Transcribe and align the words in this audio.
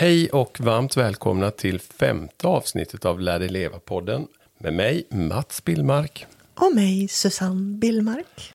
Hej 0.00 0.30
och 0.30 0.60
varmt 0.60 0.96
välkomna 0.96 1.50
till 1.50 1.80
femte 1.80 2.46
avsnittet 2.46 3.04
av 3.04 3.20
Lär 3.20 3.38
dig 3.38 3.48
leva-podden 3.48 4.26
med 4.58 4.74
mig 4.74 5.06
Mats 5.10 5.64
Billmark. 5.64 6.26
Och 6.54 6.74
mig 6.74 7.08
Susanne 7.08 7.78
Billmark. 7.78 8.52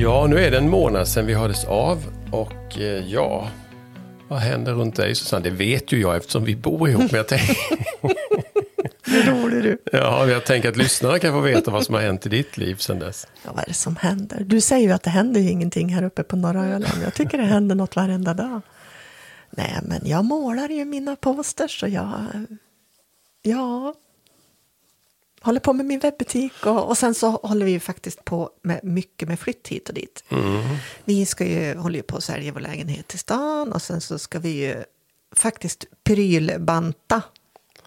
Ja, 0.00 0.26
nu 0.26 0.38
är 0.38 0.50
det 0.50 0.58
en 0.58 0.70
månad 0.70 1.08
sedan 1.08 1.26
vi 1.26 1.34
hördes 1.34 1.64
av 1.64 1.98
och 2.32 2.78
eh, 2.78 3.12
ja, 3.12 3.48
vad 4.28 4.38
händer 4.38 4.72
runt 4.72 4.96
dig 4.96 5.14
Susanne? 5.14 5.44
Det 5.44 5.50
vet 5.50 5.92
ju 5.92 6.00
jag 6.00 6.16
eftersom 6.16 6.44
vi 6.44 6.56
bor 6.56 6.88
ihop. 6.88 7.02
Men 7.10 7.16
jag 7.16 7.28
tänker, 7.28 7.56
rolig 9.32 9.62
du. 9.62 9.78
ja, 9.92 10.26
jag 10.26 10.46
tänker 10.46 10.68
att 10.68 10.76
lyssnarna 10.76 11.18
kan 11.18 11.32
få 11.32 11.40
veta 11.40 11.70
vad 11.70 11.84
som 11.84 11.94
har 11.94 12.02
hänt 12.02 12.26
i 12.26 12.28
ditt 12.28 12.56
liv 12.56 12.74
sedan 12.76 12.98
dess. 12.98 13.26
Ja, 13.44 13.50
vad 13.52 13.62
är 13.62 13.68
det 13.68 13.74
som 13.74 13.96
händer? 13.96 14.40
Du 14.44 14.60
säger 14.60 14.88
ju 14.88 14.94
att 14.94 15.02
det 15.02 15.10
händer 15.10 15.40
ju 15.40 15.50
ingenting 15.50 15.88
här 15.88 16.02
uppe 16.02 16.22
på 16.22 16.36
norra 16.36 16.66
Öland. 16.66 17.02
Jag 17.04 17.14
tycker 17.14 17.38
det 17.38 17.44
händer 17.44 17.74
något 17.74 17.96
varenda 17.96 18.34
dag. 18.34 18.60
Nej, 19.50 19.78
men 19.82 20.00
jag 20.04 20.24
målar 20.24 20.68
ju 20.68 20.84
mina 20.84 21.16
posters 21.16 21.82
och 21.82 21.88
jag... 21.88 22.14
Ja... 23.42 23.94
Håller 25.40 25.60
på 25.60 25.72
med 25.72 25.86
min 25.86 25.98
webbutik 26.00 26.66
och, 26.66 26.88
och 26.88 26.98
sen 26.98 27.14
så 27.14 27.30
håller 27.30 27.66
vi 27.66 27.72
ju 27.72 27.80
faktiskt 27.80 28.24
på 28.24 28.50
med 28.62 28.80
mycket 28.84 29.28
med 29.28 29.40
flytt 29.40 29.68
hit 29.68 29.88
och 29.88 29.94
dit. 29.94 30.24
Vi 31.04 31.26
ska 31.26 31.44
ju, 31.44 31.76
håller 31.76 31.96
ju 31.96 32.02
på 32.02 32.16
att 32.16 32.24
sälja 32.24 32.52
vår 32.52 32.60
lägenhet 32.60 33.08
till 33.08 33.18
stan 33.18 33.72
och 33.72 33.82
sen 33.82 34.00
så 34.00 34.18
ska 34.18 34.38
vi 34.38 34.48
ju 34.48 34.84
faktiskt 35.36 35.84
prylbanta 36.04 37.22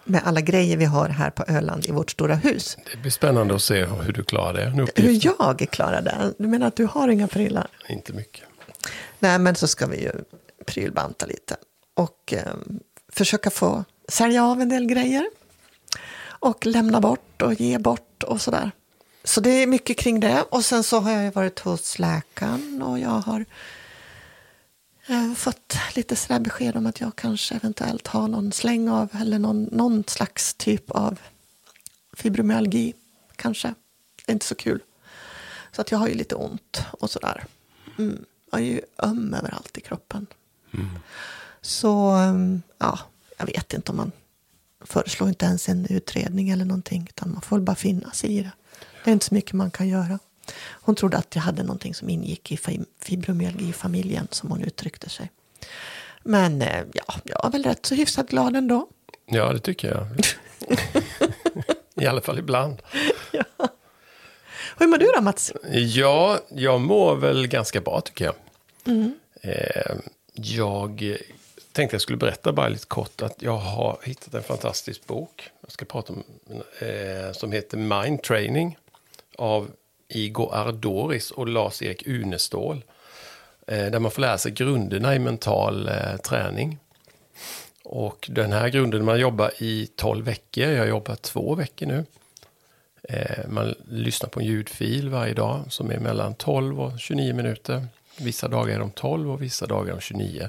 med 0.04 0.22
alla 0.24 0.40
grejer 0.40 0.76
vi 0.76 0.84
har 0.84 1.08
här 1.08 1.30
på 1.30 1.44
Öland 1.48 1.86
i 1.86 1.92
vårt 1.92 2.10
stora 2.10 2.34
hus. 2.34 2.76
Det 2.92 2.98
blir 2.98 3.10
spännande 3.10 3.54
att 3.54 3.62
se 3.62 3.84
hur 3.84 4.12
du 4.12 4.24
klarar 4.24 4.52
det. 4.52 5.02
Hur 5.02 5.20
jag 5.26 5.68
klarar 5.70 6.02
det? 6.02 6.34
Du 6.38 6.48
menar 6.48 6.66
att 6.66 6.76
du 6.76 6.84
har 6.84 7.08
inga 7.08 7.28
prylar? 7.28 7.66
Inte 7.88 8.12
mycket. 8.12 8.42
Nej, 9.18 9.38
men 9.38 9.54
så 9.54 9.66
ska 9.66 9.86
vi 9.86 10.02
ju 10.02 10.12
prylbanta 10.66 11.26
lite 11.26 11.56
och 11.94 12.32
eh, 12.32 12.54
försöka 13.12 13.50
få 13.50 13.84
sälja 14.08 14.44
av 14.44 14.60
en 14.60 14.68
del 14.68 14.86
grejer 14.86 15.26
och 16.42 16.66
lämna 16.66 17.00
bort 17.00 17.42
och 17.42 17.54
ge 17.54 17.78
bort 17.78 18.22
och 18.22 18.40
sådär. 18.40 18.70
Så 19.24 19.40
det 19.40 19.50
är 19.50 19.66
mycket 19.66 19.98
kring 19.98 20.20
det. 20.20 20.42
Och 20.42 20.64
sen 20.64 20.82
så 20.84 21.00
har 21.00 21.10
jag 21.10 21.32
varit 21.32 21.58
hos 21.58 21.98
läkaren 21.98 22.82
och 22.82 22.98
jag 22.98 23.08
har 23.08 23.44
eh, 25.06 25.32
fått 25.34 25.76
lite 25.94 26.16
sådär 26.16 26.40
besked 26.40 26.76
om 26.76 26.86
att 26.86 27.00
jag 27.00 27.16
kanske 27.16 27.54
eventuellt 27.54 28.06
har 28.06 28.28
någon 28.28 28.52
släng 28.52 28.88
av 28.88 29.08
eller 29.20 29.38
någon, 29.38 29.62
någon 29.64 30.04
slags 30.06 30.54
typ 30.54 30.90
av 30.90 31.20
fibromyalgi 32.12 32.94
kanske. 33.36 33.74
Det 34.26 34.32
är 34.32 34.34
inte 34.34 34.46
så 34.46 34.54
kul. 34.54 34.80
Så 35.72 35.80
att 35.80 35.90
jag 35.90 35.98
har 35.98 36.08
ju 36.08 36.14
lite 36.14 36.34
ont 36.34 36.84
och 36.90 37.10
sådär. 37.10 37.44
Mm. 37.98 38.24
Jag 38.50 38.60
är 38.60 38.64
ju 38.64 38.80
öm 38.98 39.34
överallt 39.34 39.78
i 39.78 39.80
kroppen. 39.80 40.26
Så 41.60 42.14
um, 42.16 42.62
ja, 42.78 42.98
jag 43.38 43.46
vet 43.46 43.72
inte 43.72 43.90
om 43.90 43.96
man 43.96 44.12
föreslår 44.84 45.28
inte 45.28 45.44
ens 45.46 45.68
en 45.68 45.86
utredning 45.90 46.50
eller 46.50 46.64
någonting. 46.64 47.06
Utan 47.10 47.32
man 47.32 47.42
får 47.42 47.60
bara 47.60 47.76
finna 47.76 48.10
sig 48.10 48.38
i 48.38 48.42
det. 48.42 48.50
Det 49.04 49.10
är 49.10 49.12
inte 49.12 49.26
så 49.26 49.34
mycket 49.34 49.52
man 49.52 49.70
kan 49.70 49.88
göra. 49.88 50.18
Hon 50.70 50.94
trodde 50.94 51.16
att 51.16 51.34
jag 51.34 51.42
hade 51.42 51.62
någonting 51.62 51.94
som 51.94 52.08
ingick 52.08 52.52
i 52.52 52.56
fi- 52.56 52.84
fibromyalgifamiljen 53.00 54.28
som 54.30 54.50
hon 54.50 54.62
uttryckte 54.62 55.08
sig. 55.08 55.30
Men 56.22 56.62
eh, 56.62 56.84
ja, 56.92 57.14
jag 57.24 57.46
är 57.46 57.50
väl 57.50 57.62
rätt 57.64 57.86
så 57.86 57.94
hyfsat 57.94 58.28
glad 58.28 58.56
ändå. 58.56 58.88
Ja, 59.26 59.52
det 59.52 59.58
tycker 59.60 59.88
jag. 59.88 60.06
I 62.02 62.06
alla 62.06 62.20
fall 62.20 62.38
ibland. 62.38 62.82
Hur 64.78 64.86
mår 64.86 64.98
du 64.98 65.06
då 65.16 65.20
Mats? 65.22 65.52
Ja, 65.72 66.38
jag 66.50 66.80
mår 66.80 67.16
väl 67.16 67.46
ganska 67.48 67.80
bra 67.80 68.00
tycker 68.00 68.24
jag. 68.24 68.34
Eh, 69.40 69.96
jag 70.34 71.16
tänkte 71.72 71.94
jag 71.94 72.00
skulle 72.02 72.18
berätta 72.18 72.52
bara 72.52 72.68
lite 72.68 72.86
kort 72.86 73.22
att 73.22 73.42
jag 73.42 73.56
har 73.56 73.98
hittat 74.04 74.34
en 74.34 74.42
fantastisk 74.42 75.06
bok. 75.06 75.50
Jag 75.60 75.72
ska 75.72 75.84
prata 75.84 76.12
om 76.12 76.24
eh, 76.78 77.32
som 77.32 77.52
heter 77.52 77.76
Mind 77.76 78.22
Training 78.22 78.78
av 79.38 79.70
Igor 80.08 80.54
Ardoris 80.54 81.30
och 81.30 81.48
Lars-Erik 81.48 82.06
Unestål. 82.06 82.84
Eh, 83.66 83.86
där 83.86 83.98
man 83.98 84.10
får 84.10 84.20
lära 84.20 84.38
sig 84.38 84.52
grunderna 84.52 85.14
i 85.14 85.18
mental 85.18 85.88
eh, 85.88 86.16
träning. 86.16 86.78
Och 87.84 88.28
den 88.32 88.52
här 88.52 88.68
grunden 88.68 89.04
man 89.04 89.20
jobbar 89.20 89.50
i 89.58 89.88
12 89.96 90.24
veckor. 90.24 90.64
Jag 90.64 90.88
jobbar 90.88 91.14
två 91.14 91.54
veckor 91.54 91.86
nu. 91.86 92.04
Eh, 93.08 93.48
Man 93.48 93.74
lyssnar 93.88 94.28
på 94.28 94.40
en 94.40 94.46
ljudfil 94.46 95.08
varje 95.08 95.34
dag 95.34 95.60
som 95.68 95.90
är 95.90 95.98
mellan 95.98 96.34
12 96.34 96.80
och 96.80 97.00
29 97.00 97.34
minuter. 97.34 97.86
Vissa 98.18 98.48
dagar 98.48 98.74
är 98.74 98.78
de 98.78 98.90
12 98.90 99.30
och 99.30 99.42
vissa 99.42 99.66
dagar 99.66 99.90
är 99.90 99.94
de 99.94 100.00
29. 100.00 100.48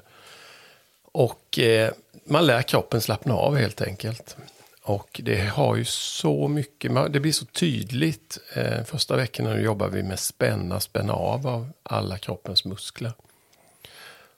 Och 1.13 1.59
eh, 1.59 1.91
man 2.25 2.45
lär 2.45 2.61
kroppen 2.61 3.01
slappna 3.01 3.33
av 3.33 3.57
helt 3.57 3.81
enkelt. 3.81 4.37
Och 4.83 5.21
det 5.23 5.45
har 5.45 5.75
ju 5.75 5.85
så 5.85 6.47
mycket, 6.47 7.13
det 7.13 7.19
blir 7.19 7.31
så 7.31 7.45
tydligt. 7.45 8.37
Eh, 8.53 8.83
första 8.83 9.15
veckorna 9.15 9.59
jobbar 9.59 9.87
vi 9.87 10.03
med 10.03 10.19
spänna, 10.19 10.79
spänna 10.79 11.13
av 11.13 11.47
av 11.47 11.69
alla 11.83 12.17
kroppens 12.17 12.65
muskler. 12.65 13.13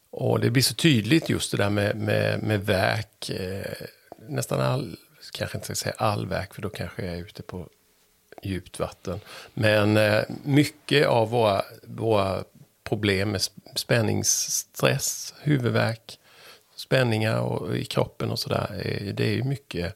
Och 0.10 0.40
det 0.40 0.50
blir 0.50 0.64
så 0.64 0.74
tydligt 0.74 1.30
just 1.30 1.52
det 1.52 1.58
där 1.58 1.70
med, 1.70 1.96
med, 1.96 2.44
med 2.44 2.66
verk. 2.66 3.30
Eh, 3.30 3.88
nästan 4.28 4.62
all, 4.62 4.98
kanske 5.34 5.58
inte 5.58 5.66
ska 5.66 5.76
säga 5.76 5.96
all 5.98 6.28
verk 6.28 6.54
för 6.54 6.62
då 6.62 6.70
kanske 6.70 7.06
jag 7.06 7.16
är 7.16 7.20
ute 7.20 7.44
på 7.44 7.68
djupt 8.44 8.80
vatten. 8.80 9.20
Men 9.54 9.98
eh, 9.98 10.24
mycket 10.44 11.08
av 11.08 11.30
våra, 11.30 11.62
våra 11.84 12.44
problem 12.84 13.32
med 13.32 13.42
spänningsstress, 13.76 15.34
huvudvärk, 15.42 16.20
spänningar 16.76 17.40
och, 17.40 17.78
i 17.78 17.86
kroppen 17.86 18.32
och 18.32 18.40
sådär. 18.40 18.82
eh, 18.86 19.14
Det 19.14 19.24
är 19.26 19.34
ju 19.34 19.44
mycket 19.44 19.96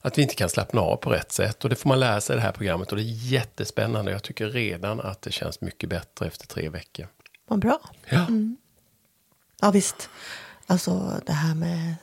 att 0.00 0.18
vi 0.18 0.22
inte 0.22 0.34
kan 0.34 0.48
slappna 0.48 0.80
av 0.80 0.96
på 0.96 1.10
rätt 1.10 1.32
sätt. 1.32 1.64
Och 1.64 1.70
det 1.70 1.76
får 1.76 1.88
man 1.88 2.00
lära 2.00 2.20
sig 2.20 2.34
i 2.34 2.36
det 2.36 2.42
här 2.42 2.52
programmet 2.52 2.90
och 2.90 2.96
det 2.96 3.02
är 3.02 3.32
jättespännande. 3.32 4.10
Jag 4.12 4.22
tycker 4.22 4.46
redan 4.50 5.00
att 5.00 5.22
det 5.22 5.32
känns 5.32 5.60
mycket 5.60 5.88
bättre 5.88 6.26
efter 6.26 6.46
tre 6.46 6.68
veckor. 6.68 7.08
Vad 7.48 7.58
bra. 7.58 7.80
Ja, 8.08 8.26
Ja 9.60 9.70
visst. 9.70 10.08
Alltså 10.66 11.20
det 11.26 11.32
här 11.32 11.54
med 11.54 11.94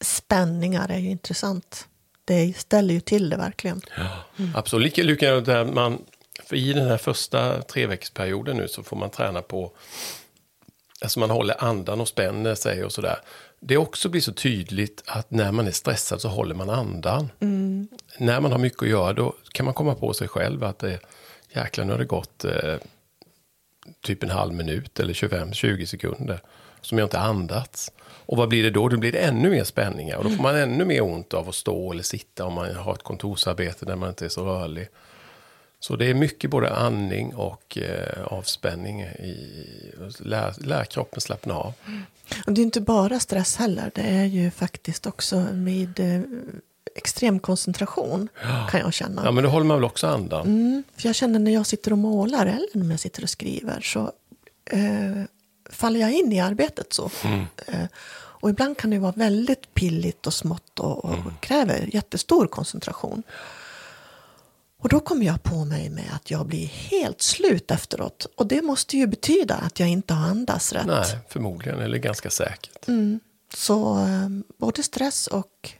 spänningar 0.00 0.88
är 0.90 0.98
ju 0.98 1.10
intressant. 1.10 1.86
Det 2.24 2.56
ställer 2.56 2.94
ju 2.94 3.00
till 3.00 3.30
det 3.30 3.36
verkligen. 3.36 3.80
absolut. 4.54 4.84
Lika 4.84 5.02
likadant 5.02 5.46
där 5.46 5.64
man, 5.64 5.98
för 6.44 6.56
i 6.56 6.72
den 6.72 6.88
här 6.88 6.96
första 6.98 7.62
treveckorsperioden 7.62 8.56
nu 8.56 8.68
så 8.68 8.82
får 8.82 8.96
man 8.96 9.10
träna 9.10 9.42
på 9.42 9.72
Alltså 11.02 11.20
man 11.20 11.30
håller 11.30 11.64
andan 11.64 12.00
och 12.00 12.08
spänner 12.08 12.54
sig 12.54 12.84
och 12.84 12.92
sådär. 12.92 13.18
Det 13.60 13.76
också 13.76 14.08
blir 14.08 14.20
så 14.20 14.32
tydligt 14.32 15.02
att 15.06 15.30
när 15.30 15.52
man 15.52 15.66
är 15.66 15.70
stressad 15.70 16.20
så 16.20 16.28
håller 16.28 16.54
man 16.54 16.70
andan. 16.70 17.30
När 18.18 18.40
man 18.40 18.52
har 18.52 18.58
mycket 18.58 18.82
att 18.82 18.88
göra 18.88 19.12
då 19.12 19.34
kan 19.52 19.64
man 19.64 19.74
komma 19.74 19.94
på 19.94 20.12
sig 20.12 20.28
själv 20.28 20.64
att 20.64 20.78
det, 20.78 20.98
jäklar 21.54 21.84
nu 21.84 21.92
har 21.92 21.98
det 21.98 22.04
gått 22.04 22.44
eh, 22.44 22.76
typ 24.00 24.22
en 24.22 24.30
halv 24.30 24.54
minut 24.54 25.00
eller 25.00 25.12
25-20 25.12 25.84
sekunder 25.84 26.40
som 26.80 26.98
jag 26.98 27.06
inte 27.06 27.18
andats. 27.18 27.92
Och 28.26 28.36
vad 28.36 28.48
blir 28.48 28.62
det 28.62 28.70
då? 28.70 28.88
Då 28.88 28.96
blir 28.96 29.12
det 29.12 29.18
ännu 29.18 29.50
mer 29.50 29.64
spänningar 29.64 30.16
och 30.16 30.24
då 30.24 30.30
får 30.30 30.42
man 30.42 30.56
ännu 30.56 30.84
mer 30.84 31.02
ont 31.02 31.34
av 31.34 31.48
att 31.48 31.54
stå 31.54 31.92
eller 31.92 32.02
sitta 32.02 32.44
om 32.44 32.54
man 32.54 32.74
har 32.74 32.94
ett 32.94 33.02
kontorsarbete 33.02 33.86
där 33.86 33.96
man 33.96 34.08
inte 34.08 34.24
är 34.24 34.28
så 34.28 34.44
rörlig. 34.44 34.88
Så 35.82 35.96
det 35.96 36.06
är 36.06 36.14
mycket 36.14 36.50
både 36.50 36.74
andning 36.74 37.34
och 37.34 37.78
eh, 37.78 38.22
avspänning. 38.24 39.00
I, 39.00 39.92
lär, 40.18 40.66
lär 40.66 40.84
kroppen 40.84 41.20
slappna 41.20 41.54
av. 41.54 41.72
Och 42.46 42.52
det 42.52 42.60
är 42.60 42.62
inte 42.62 42.80
bara 42.80 43.20
stress 43.20 43.56
heller. 43.56 43.90
Det 43.94 44.00
är 44.00 44.24
ju 44.24 44.50
faktiskt 44.50 45.06
också 45.06 45.36
med 45.40 46.00
eh, 46.00 46.20
extrem 46.96 47.38
koncentration 47.38 48.28
kan 48.70 48.80
jag 48.80 48.94
känna. 48.94 49.22
Ja, 49.24 49.30
men 49.30 49.44
då 49.44 49.50
håller 49.50 49.66
man 49.66 49.76
väl 49.76 49.84
också 49.84 50.06
andan. 50.06 50.46
Mm, 50.46 50.82
för 50.96 51.08
jag 51.08 51.14
känner 51.14 51.38
när 51.38 51.50
jag 51.50 51.66
sitter 51.66 51.92
och 51.92 51.98
målar 51.98 52.46
eller 52.46 52.84
när 52.84 52.90
jag 52.90 53.00
sitter 53.00 53.22
och 53.22 53.30
skriver 53.30 53.80
så 53.80 54.12
eh, 54.64 55.22
faller 55.70 56.00
jag 56.00 56.12
in 56.12 56.32
i 56.32 56.40
arbetet 56.40 56.92
så. 56.92 57.10
Eh, 57.66 57.84
och 58.14 58.50
ibland 58.50 58.76
kan 58.76 58.90
det 58.90 58.98
vara 58.98 59.12
väldigt 59.12 59.74
pilligt 59.74 60.26
och 60.26 60.34
smått 60.34 60.80
och, 60.80 61.04
och 61.04 61.16
kräver 61.40 61.88
jättestor 61.92 62.46
koncentration. 62.46 63.22
Och 64.82 64.88
då 64.88 65.00
kommer 65.00 65.26
jag 65.26 65.42
på 65.42 65.64
mig 65.64 65.90
med 65.90 66.10
att 66.14 66.30
jag 66.30 66.46
blir 66.46 66.66
helt 66.66 67.22
slut 67.22 67.70
efteråt. 67.70 68.26
Och 68.36 68.46
det 68.46 68.62
måste 68.62 68.96
ju 68.96 69.06
betyda 69.06 69.54
att 69.54 69.80
jag 69.80 69.88
inte 69.88 70.14
har 70.14 70.28
andats 70.28 70.72
rätt. 70.72 70.86
Nej, 70.86 71.18
förmodligen, 71.28 71.80
eller 71.80 71.98
ganska 71.98 72.30
säkert. 72.30 72.86
Så 73.54 73.98
eh, 73.98 74.28
både 74.58 74.82
stress 74.82 75.26
och 75.26 75.70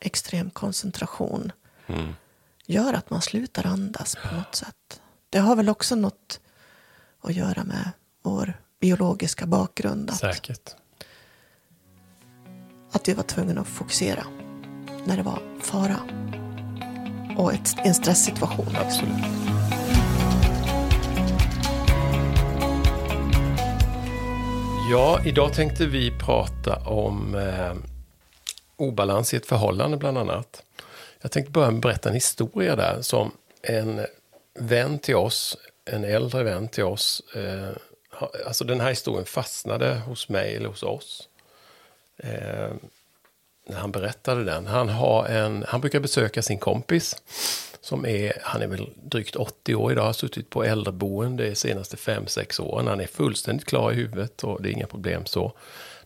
extrem 0.00 0.50
koncentration 0.50 1.52
gör 2.66 2.94
att 2.94 3.10
man 3.10 3.22
slutar 3.22 3.66
andas 3.66 4.16
på 4.16 4.36
något 4.36 4.54
sätt. 4.54 5.00
Det 5.30 5.38
har 5.38 5.56
väl 5.56 5.68
också 5.68 5.94
något 5.94 6.40
att 7.20 7.34
göra 7.34 7.64
med 7.64 7.90
vår 8.22 8.60
biologiska 8.80 9.46
bakgrund. 9.46 10.10
Att, 10.10 10.18
Säkert. 10.18 10.74
att 12.92 13.08
vi 13.08 13.14
var 13.14 13.22
tvungna 13.22 13.60
att 13.60 13.68
fokusera 13.68 14.24
när 15.04 15.16
det 15.16 15.22
var 15.22 15.42
fara. 15.60 16.00
Och 17.38 17.52
ett, 17.54 17.76
en 17.84 17.94
stresssituation. 17.94 18.76
Absolut. 18.80 19.14
Ja, 24.90 25.20
idag 25.24 25.54
tänkte 25.54 25.86
vi 25.86 26.10
prata 26.18 26.76
om 26.76 27.34
eh, 27.34 27.74
obalans 28.76 29.34
i 29.34 29.36
ett 29.36 29.46
förhållande 29.46 29.96
bland 29.96 30.18
annat. 30.18 30.62
Jag 31.20 31.30
tänkte 31.32 31.52
börja 31.52 31.70
med 31.70 31.76
att 31.78 31.82
berätta 31.82 32.08
en 32.08 32.14
historia 32.14 32.76
där 32.76 33.02
som 33.02 33.32
en 33.62 34.06
vän 34.60 34.98
till 34.98 35.16
oss, 35.16 35.56
en 35.84 36.04
äldre 36.04 36.42
vän 36.42 36.68
till 36.68 36.84
oss, 36.84 37.22
eh, 37.34 37.76
ha- 38.12 38.30
alltså 38.46 38.64
den 38.64 38.80
här 38.80 38.88
historien 38.90 39.24
fastnade 39.26 39.94
hos 39.94 40.28
mig 40.28 40.56
eller 40.56 40.68
hos 40.68 40.82
oss. 40.82 41.28
Eh, 42.16 42.70
när 43.68 43.76
han 43.78 43.92
berättade 43.92 44.44
den. 44.44 44.66
Han, 44.66 44.88
har 44.88 45.26
en, 45.26 45.64
han 45.68 45.80
brukar 45.80 46.00
besöka 46.00 46.42
sin 46.42 46.58
kompis. 46.58 47.16
Som 47.80 48.06
är, 48.06 48.32
han 48.42 48.62
är 48.62 48.66
väl 48.66 48.90
drygt 48.94 49.36
80 49.36 49.74
år 49.74 49.92
idag, 49.92 50.04
har 50.04 50.12
suttit 50.12 50.50
på 50.50 50.64
äldreboende 50.64 51.48
de 51.48 51.54
senaste 51.54 51.96
5-6 51.96 52.60
åren. 52.60 52.86
Han 52.86 53.00
är 53.00 53.06
fullständigt 53.06 53.66
klar 53.66 53.92
i 53.92 53.94
huvudet 53.94 54.44
och 54.44 54.62
det 54.62 54.68
är 54.68 54.72
inga 54.72 54.86
problem 54.86 55.26
så. 55.26 55.52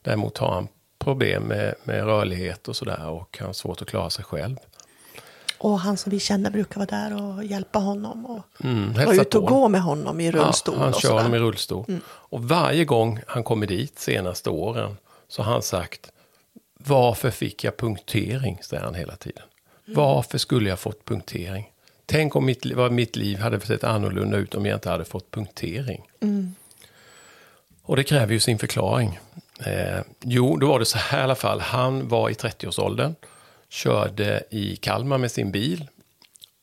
Däremot 0.03 0.39
har 0.39 0.55
han 0.55 0.69
problem 0.99 1.43
med, 1.43 1.75
med 1.85 2.05
rörlighet 2.05 2.69
och 2.69 2.77
sådär 2.77 3.09
och 3.09 3.37
han 3.39 3.47
har 3.47 3.53
svårt 3.53 3.83
att 3.83 3.89
klara 3.89 4.11
sig 4.11 4.25
själv. 4.25 4.57
Och 5.59 5.81
han 5.81 5.97
som 5.97 6.11
vi 6.11 6.21
känner 6.21 6.51
brukar 6.51 6.77
vara 6.77 6.87
där 6.87 7.23
och 7.23 7.45
hjälpa 7.45 7.79
honom. 7.79 8.27
Och 8.27 8.65
Mm, 8.65 8.93
vara 8.93 9.15
ute 9.15 9.39
och 9.39 9.49
gå 9.49 9.69
med 9.69 9.83
honom 9.83 10.21
i 10.21 10.33
rullstol. 10.33 10.75
Ja, 10.79 10.85
han 10.85 10.93
kör. 10.93 11.11
Mm. 11.11 11.23
honom 11.23 11.35
i 11.35 11.39
rullstol. 11.39 11.85
Och 12.05 12.45
varje 12.45 12.85
gång 12.85 13.21
han 13.27 13.45
kommer 13.45 13.67
dit 13.67 13.99
senaste 13.99 14.51
åren 14.51 14.97
så 15.29 15.43
har 15.43 15.53
han 15.53 15.63
sagt 15.63 16.12
varför 16.87 17.31
fick 17.31 17.65
jag 17.65 17.77
punktering? 17.77 18.59
säger 18.63 18.83
han 18.83 18.95
hela 18.95 19.17
tiden. 19.17 19.43
Mm. 19.87 19.97
Varför 19.97 20.39
skulle 20.39 20.69
jag 20.69 20.79
fått 20.79 21.05
punktering? 21.05 21.73
Tänk 22.07 22.37
om 22.37 22.47
mitt, 22.47 22.67
vad 22.67 22.93
mitt 22.93 23.17
liv 23.17 23.39
hade 23.39 23.61
sett 23.61 23.85
annorlunda 23.85 24.37
ut 24.37 24.55
om 24.55 24.67
jag 24.67 24.77
inte 24.77 24.91
hade 24.91 25.05
fått 25.05 25.31
punktering. 25.31 26.11
Mm. 26.21 26.55
Och 27.83 27.97
det 27.97 28.05
kräver 28.05 28.33
ju 28.33 28.41
sin 28.41 28.59
förklaring. 28.59 29.19
Eh, 29.67 30.01
jo, 30.21 30.57
då 30.57 30.69
var 30.69 30.79
det 30.79 30.85
så 30.85 30.99
här 30.99 31.21
i 31.21 31.23
alla 31.23 31.35
fall. 31.35 31.61
Han 31.61 32.09
var 32.09 32.31
i 32.31 32.33
30-årsåldern, 32.33 33.15
körde 33.69 34.43
i 34.51 34.77
Kalmar 34.77 35.19
med 35.19 35.31
sin 35.31 35.53
bil 35.53 35.89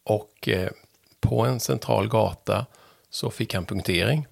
och 0.04 0.50
eh, 0.50 0.70
på 1.20 1.46
en 1.46 1.60
central 1.60 2.08
gata 2.08 2.66
så 3.10 3.30
fick 3.30 3.54
han 3.54 3.66
punktering. 3.66 4.28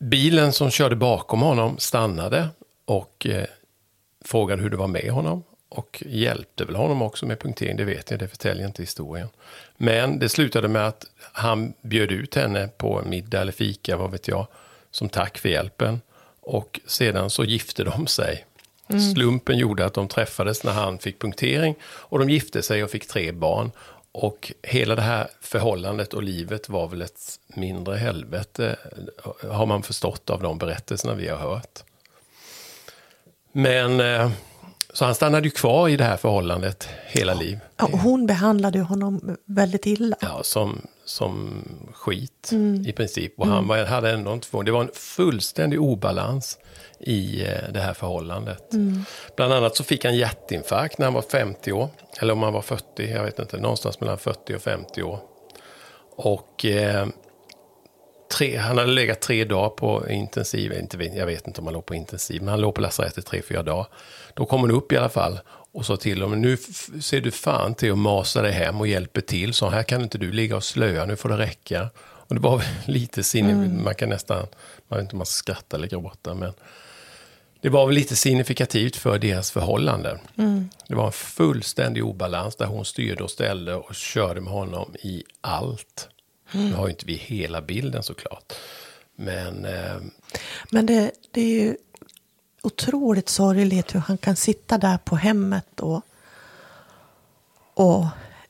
Bilen 0.00 0.52
som 0.52 0.70
körde 0.70 0.96
bakom 0.96 1.40
honom 1.40 1.78
stannade 1.78 2.48
och 2.84 3.26
eh, 3.26 3.46
frågade 4.26 4.62
hur 4.62 4.70
det 4.70 4.76
var 4.76 4.86
med 4.86 5.10
honom. 5.10 5.44
Och 5.68 6.02
hjälpte 6.06 6.64
väl 6.64 6.76
honom 6.76 7.02
också 7.02 7.26
med 7.26 7.40
punktering, 7.40 7.76
det 7.76 7.84
vet 7.84 8.10
jag, 8.10 8.20
det 8.20 8.28
förtäljer 8.28 8.66
inte 8.66 8.82
historien. 8.82 9.28
Men 9.76 10.18
det 10.18 10.28
slutade 10.28 10.68
med 10.68 10.86
att 10.86 11.06
han 11.32 11.72
bjöd 11.82 12.12
ut 12.12 12.34
henne 12.34 12.68
på 12.68 13.02
middag 13.06 13.40
eller 13.40 13.52
fika, 13.52 13.96
vad 13.96 14.10
vet 14.10 14.28
jag, 14.28 14.46
som 14.90 15.08
tack 15.08 15.38
för 15.38 15.48
hjälpen. 15.48 16.00
Och 16.40 16.80
sedan 16.86 17.30
så 17.30 17.44
gifte 17.44 17.84
de 17.84 18.06
sig. 18.06 18.44
Slumpen 19.14 19.58
gjorde 19.58 19.84
att 19.84 19.94
de 19.94 20.08
träffades 20.08 20.64
när 20.64 20.72
han 20.72 20.98
fick 20.98 21.20
punktering 21.20 21.74
och 21.82 22.18
de 22.18 22.30
gifte 22.30 22.62
sig 22.62 22.84
och 22.84 22.90
fick 22.90 23.08
tre 23.08 23.32
barn. 23.32 23.70
Och 24.12 24.52
hela 24.62 24.94
det 24.94 25.02
här 25.02 25.28
förhållandet 25.40 26.14
och 26.14 26.22
livet 26.22 26.68
var 26.68 26.88
väl 26.88 27.02
ett 27.02 27.38
mindre 27.46 27.96
helvete, 27.96 28.76
har 29.42 29.66
man 29.66 29.82
förstått 29.82 30.30
av 30.30 30.42
de 30.42 30.58
berättelserna 30.58 31.14
vi 31.14 31.28
har 31.28 31.36
hört. 31.36 31.82
Men, 33.56 34.00
eh, 34.00 34.30
så 34.92 35.04
han 35.04 35.14
stannade 35.14 35.46
ju 35.46 35.50
kvar 35.50 35.88
i 35.88 35.96
det 35.96 36.04
här 36.04 36.16
förhållandet 36.16 36.88
hela 37.06 37.34
liv. 37.34 37.58
Ja, 37.76 37.84
och 37.84 37.98
hon 37.98 38.26
behandlade 38.26 38.80
honom 38.80 39.36
väldigt 39.44 39.86
illa. 39.86 40.16
Ja, 40.20 40.40
som, 40.42 40.86
som 41.04 41.62
skit 41.94 42.50
i 42.86 42.92
princip. 42.92 43.40
Och 43.40 43.46
han 43.46 43.68
var, 43.68 43.84
hade 43.84 44.10
ändå 44.10 44.32
inte 44.32 44.62
Det 44.64 44.70
var 44.70 44.80
en 44.80 44.90
fullständig 44.94 45.80
obalans 45.80 46.58
i 47.00 47.42
eh, 47.42 47.72
det 47.72 47.80
här 47.80 47.94
förhållandet. 47.94 48.70
Bland 49.36 49.52
annat 49.52 49.76
så 49.76 49.84
fick 49.84 50.04
han 50.04 50.16
hjärtinfarkt 50.16 50.98
när 50.98 51.06
han 51.06 51.14
var 51.14 51.22
50 51.22 51.72
år. 51.72 51.88
Eller 52.20 52.32
om 52.32 52.42
han 52.42 52.52
var 52.52 52.62
40, 52.62 53.10
jag 53.10 53.24
vet 53.24 53.38
inte. 53.38 53.56
Någonstans 53.56 54.00
mellan 54.00 54.18
40 54.18 54.54
och 54.54 54.62
50 54.62 55.02
år. 55.02 55.18
Och 56.16 56.64
eh, 56.64 57.06
tre, 58.28 58.56
han 58.56 58.78
hade 58.78 58.92
legat 58.92 59.20
tre 59.20 59.44
dagar 59.44 59.68
på 59.68 60.10
intensiv, 60.10 60.72
inte, 60.72 61.04
jag 61.04 61.26
vet 61.26 61.46
inte 61.46 61.60
om 61.60 61.66
han 61.66 61.74
låg 61.74 61.86
på 61.86 61.94
intensiv, 61.94 62.42
men 62.42 62.48
han 62.48 62.60
låg 62.60 62.74
på 62.74 62.80
lasarettet 62.80 63.26
tre, 63.26 63.42
fyra 63.42 63.62
dagar. 63.62 63.86
Då 64.34 64.46
kom 64.46 64.60
hon 64.60 64.70
upp 64.70 64.92
i 64.92 64.96
alla 64.96 65.08
fall 65.08 65.40
och 65.72 65.86
sa 65.86 65.96
till 65.96 66.22
honom, 66.22 66.40
nu 66.40 66.56
ser 67.00 67.20
du 67.20 67.30
fan 67.30 67.74
till 67.74 67.92
att 67.92 67.98
masa 67.98 68.42
dig 68.42 68.52
hem 68.52 68.80
och 68.80 68.86
hjälper 68.86 69.20
till, 69.20 69.54
så 69.54 69.68
här 69.68 69.82
kan 69.82 70.02
inte 70.02 70.18
du 70.18 70.32
ligga 70.32 70.56
och 70.56 70.64
slöa, 70.64 71.04
nu 71.04 71.16
får 71.16 71.28
det 71.28 71.38
räcka. 71.38 71.90
Och 71.98 72.34
det 72.34 72.40
var 72.40 72.62
lite 72.86 73.22
sinne, 73.22 73.82
man 73.84 73.94
kan 73.94 74.08
nästan, 74.08 74.46
man 74.88 74.96
vet 74.96 75.04
inte 75.04 75.12
om 75.12 75.18
man 75.18 75.26
ska 75.26 75.52
skratta 75.52 75.76
eller 75.76 75.88
gråta, 75.88 76.34
men 76.34 76.52
det 77.60 77.68
var 77.68 77.86
väl 77.86 77.94
lite 77.94 78.16
signifikativt 78.16 78.96
för 78.96 79.18
deras 79.18 79.50
förhållande. 79.50 80.18
Det 80.88 80.94
var 80.94 81.06
en 81.06 81.12
fullständig 81.12 82.04
obalans 82.04 82.56
där 82.56 82.66
hon 82.66 82.84
styrde 82.84 83.24
och 83.24 83.30
ställde 83.30 83.74
och 83.74 83.94
körde 83.94 84.40
med 84.40 84.52
honom 84.52 84.94
i 85.02 85.24
allt. 85.40 86.08
Nu 86.56 86.72
har 86.72 86.86
ju 86.86 86.90
inte 86.90 87.06
vi 87.06 87.14
hela 87.14 87.62
bilden 87.62 88.02
såklart. 88.02 88.52
Men 89.16 89.64
eh, 89.64 89.96
Men 90.70 90.86
det, 90.86 91.12
det 91.30 91.40
är 91.40 91.64
ju 91.64 91.76
otroligt 92.62 93.28
sorgligt 93.28 93.94
hur 93.94 94.00
han 94.00 94.18
kan 94.18 94.36
sitta 94.36 94.78
där 94.78 94.98
på 94.98 95.16
hemmet 95.16 95.80
och, 95.80 96.02
och 97.74 98.06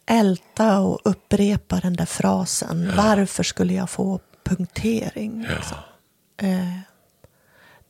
älta 0.06 0.80
och 0.80 1.00
upprepa 1.04 1.80
den 1.80 1.96
där 1.96 2.06
frasen. 2.06 2.92
Varför 2.96 3.42
skulle 3.42 3.74
jag 3.74 3.90
få 3.90 4.20
punktering? 4.44 5.46
Liksom. 5.56 5.76
Eh, 6.36 6.78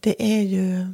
det 0.00 0.22
är 0.22 0.42
ju 0.42 0.86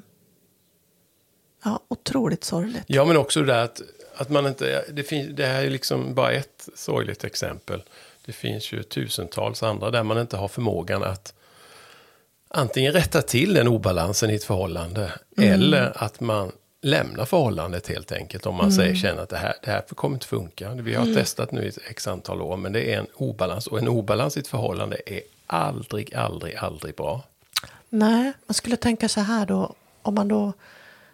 ja, 1.65 1.81
otroligt 1.89 2.45
sorgligt. 2.45 2.85
ja, 2.87 3.05
men 3.05 3.17
också 3.17 3.41
det 3.41 3.47
där 3.47 3.65
att, 3.65 3.83
att 4.17 4.31
man 4.31 4.47
inte... 4.47 4.85
Det, 4.93 5.03
finns, 5.03 5.37
det 5.37 5.47
här 5.47 5.63
är 5.63 5.71
liksom 5.71 6.15
bara 6.15 6.33
ett 6.33 6.69
sorgligt 6.75 7.25
exempel. 7.25 7.83
Det 8.25 8.33
finns 8.33 8.73
ju 8.73 8.83
tusentals 8.83 9.63
andra 9.63 9.91
där 9.91 10.03
man 10.03 10.19
inte 10.19 10.37
har 10.37 10.49
förmågan 10.49 11.03
att 11.03 11.35
antingen 12.49 12.93
rätta 12.93 13.23
till 13.23 13.55
den 13.55 13.69
obalansen 13.69 14.31
i 14.31 14.35
ett 14.35 14.45
förhållande 14.45 15.12
eller 15.37 16.05
att 16.05 16.21
man 16.21 16.52
lämnar 16.83 17.25
förhållandet 17.25 17.88
helt 17.88 18.12
enkelt. 18.12 18.47
Om 18.47 18.55
man 18.55 18.73
säger, 18.73 18.95
känner 18.95 19.23
att 19.23 19.29
det 19.29 19.37
här, 19.37 19.55
det 19.64 19.71
här 19.71 19.81
kommer 19.81 20.17
inte 20.17 20.26
funka. 20.26 20.75
Vi 20.75 20.95
har 20.95 21.14
testat 21.14 21.52
nu 21.52 21.64
i 21.64 21.69
ett 21.69 21.79
x 21.91 22.09
antal 22.09 22.43
år, 22.43 22.57
men 22.57 22.73
det 22.73 22.95
är 22.95 22.99
en 22.99 23.07
obalans. 23.14 23.67
Och 23.67 23.79
en 23.79 23.88
obalans 23.88 24.37
i 24.37 24.41
ett 24.41 24.49
förhållande 24.49 24.97
är 25.07 25.21
aldrig, 25.47 26.14
aldrig, 26.14 26.57
aldrig 26.57 26.95
bra. 26.95 27.23
Nej, 27.88 28.33
man 28.47 28.55
skulle 28.55 28.76
tänka 28.76 29.09
så 29.09 29.21
här 29.21 29.47
då. 29.47 29.75
Om 30.02 30.14
man 30.14 30.29
då 30.29 30.52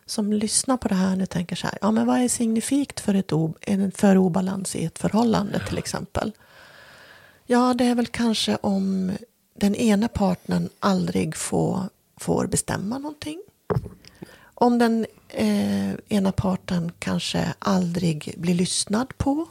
som 0.07 0.33
lyssnar 0.33 0.77
på 0.77 0.89
det 0.89 0.95
här 0.95 1.17
nu 1.17 1.27
tänker 1.27 1.57
så 1.57 1.67
här. 1.67 1.79
Ja, 1.81 1.91
men 1.91 2.07
vad 2.07 2.19
är 2.19 2.29
signifikt 2.29 3.01
för, 3.01 3.15
ett 3.15 3.33
o, 3.33 3.55
en 3.61 3.93
för 3.93 4.17
obalans 4.17 4.77
i 4.77 4.85
ett 4.85 4.99
förhållande 4.99 5.61
till 5.69 5.79
exempel? 5.79 6.33
Ja, 7.51 7.75
det 7.75 7.85
är 7.85 7.95
väl 7.95 8.07
kanske 8.07 8.57
om 8.57 9.13
den 9.55 9.75
ena 9.75 10.09
partnern 10.09 10.69
aldrig 10.81 11.37
får, 11.37 11.83
får 12.17 12.47
bestämma 12.47 12.99
någonting. 12.99 13.43
Om 14.55 14.79
den 14.79 15.07
eh, 15.29 15.93
ena 16.09 16.33
parten 16.33 16.93
kanske 16.99 17.55
aldrig 17.59 18.35
blir 18.37 18.55
lyssnad 18.55 19.19
på. 19.19 19.47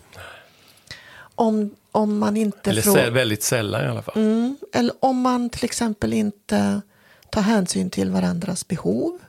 Om, 1.20 1.75
om 1.92 2.18
man 2.18 2.38
inte 2.38 2.70
Eller 2.70 2.82
frå- 2.82 3.10
väldigt 3.10 3.44
sällan 3.44 3.86
i 3.86 3.88
alla 3.88 4.01
fall. 4.01 4.18
Mm. 4.18 4.58
Eller 4.74 4.96
om 5.00 5.22
man 5.22 5.50
till 5.50 5.66
exempel 5.66 6.13
inte 6.13 6.82
tar 7.30 7.42
hänsyn 7.42 7.89
till 7.89 8.12
varandras 8.12 8.68
behov. 8.68 9.20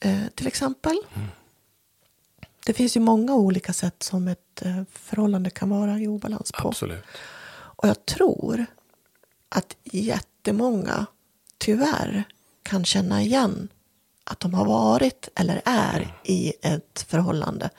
Eh, 0.00 0.18
till 0.34 0.46
exempel. 0.46 0.96
Det 2.66 2.72
finns 2.72 2.96
ju 2.96 3.00
många 3.00 3.34
olika 3.34 3.72
sätt 3.72 4.02
som 4.02 4.28
ett 4.28 4.62
eh, 4.62 4.82
förhållande 4.92 5.50
kan 5.50 5.70
vara 5.70 5.98
i 5.98 6.06
obalans 6.08 6.52
på. 6.52 6.68
Absolut. 6.68 7.04
Och 7.54 7.88
jag 7.88 8.06
tror 8.06 8.66
att 9.48 9.76
jättemånga 9.82 11.06
tyvärr 11.58 12.24
kan 12.62 12.84
känna 12.84 13.22
igen 13.22 13.68
att 14.24 14.40
de 14.40 14.54
har 14.54 14.64
varit 14.64 15.28
eller 15.34 15.62
är 15.64 16.14
i 16.24 16.52
ett 16.62 17.06
förhållande 17.08 17.70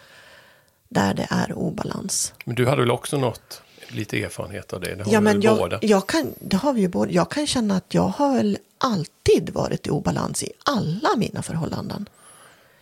där 0.89 1.13
det 1.13 1.27
är 1.29 1.53
obalans. 1.53 2.33
Men 2.45 2.55
du 2.55 2.67
hade 2.67 2.81
väl 2.81 2.91
också 2.91 3.17
något, 3.17 3.61
lite 3.87 4.23
erfarenhet 4.23 4.73
av 4.73 4.81
det? 4.81 4.95
Det 4.95 5.03
har 5.03 5.13
Ja, 5.13 5.21
men 5.21 5.41
jag, 5.41 5.57
båda? 5.57 5.79
jag 5.81 6.07
kan, 6.07 6.33
det 6.39 6.57
har 6.57 6.73
vi 6.73 6.81
ju 6.81 6.87
båda. 6.87 7.11
Jag 7.11 7.31
kan 7.31 7.47
känna 7.47 7.75
att 7.75 7.93
jag 7.93 8.07
har 8.07 8.35
väl 8.35 8.57
alltid 8.77 9.49
varit 9.49 9.87
i 9.87 9.89
obalans 9.89 10.43
i 10.43 10.51
alla 10.65 11.09
mina 11.17 11.41
förhållanden. 11.41 12.09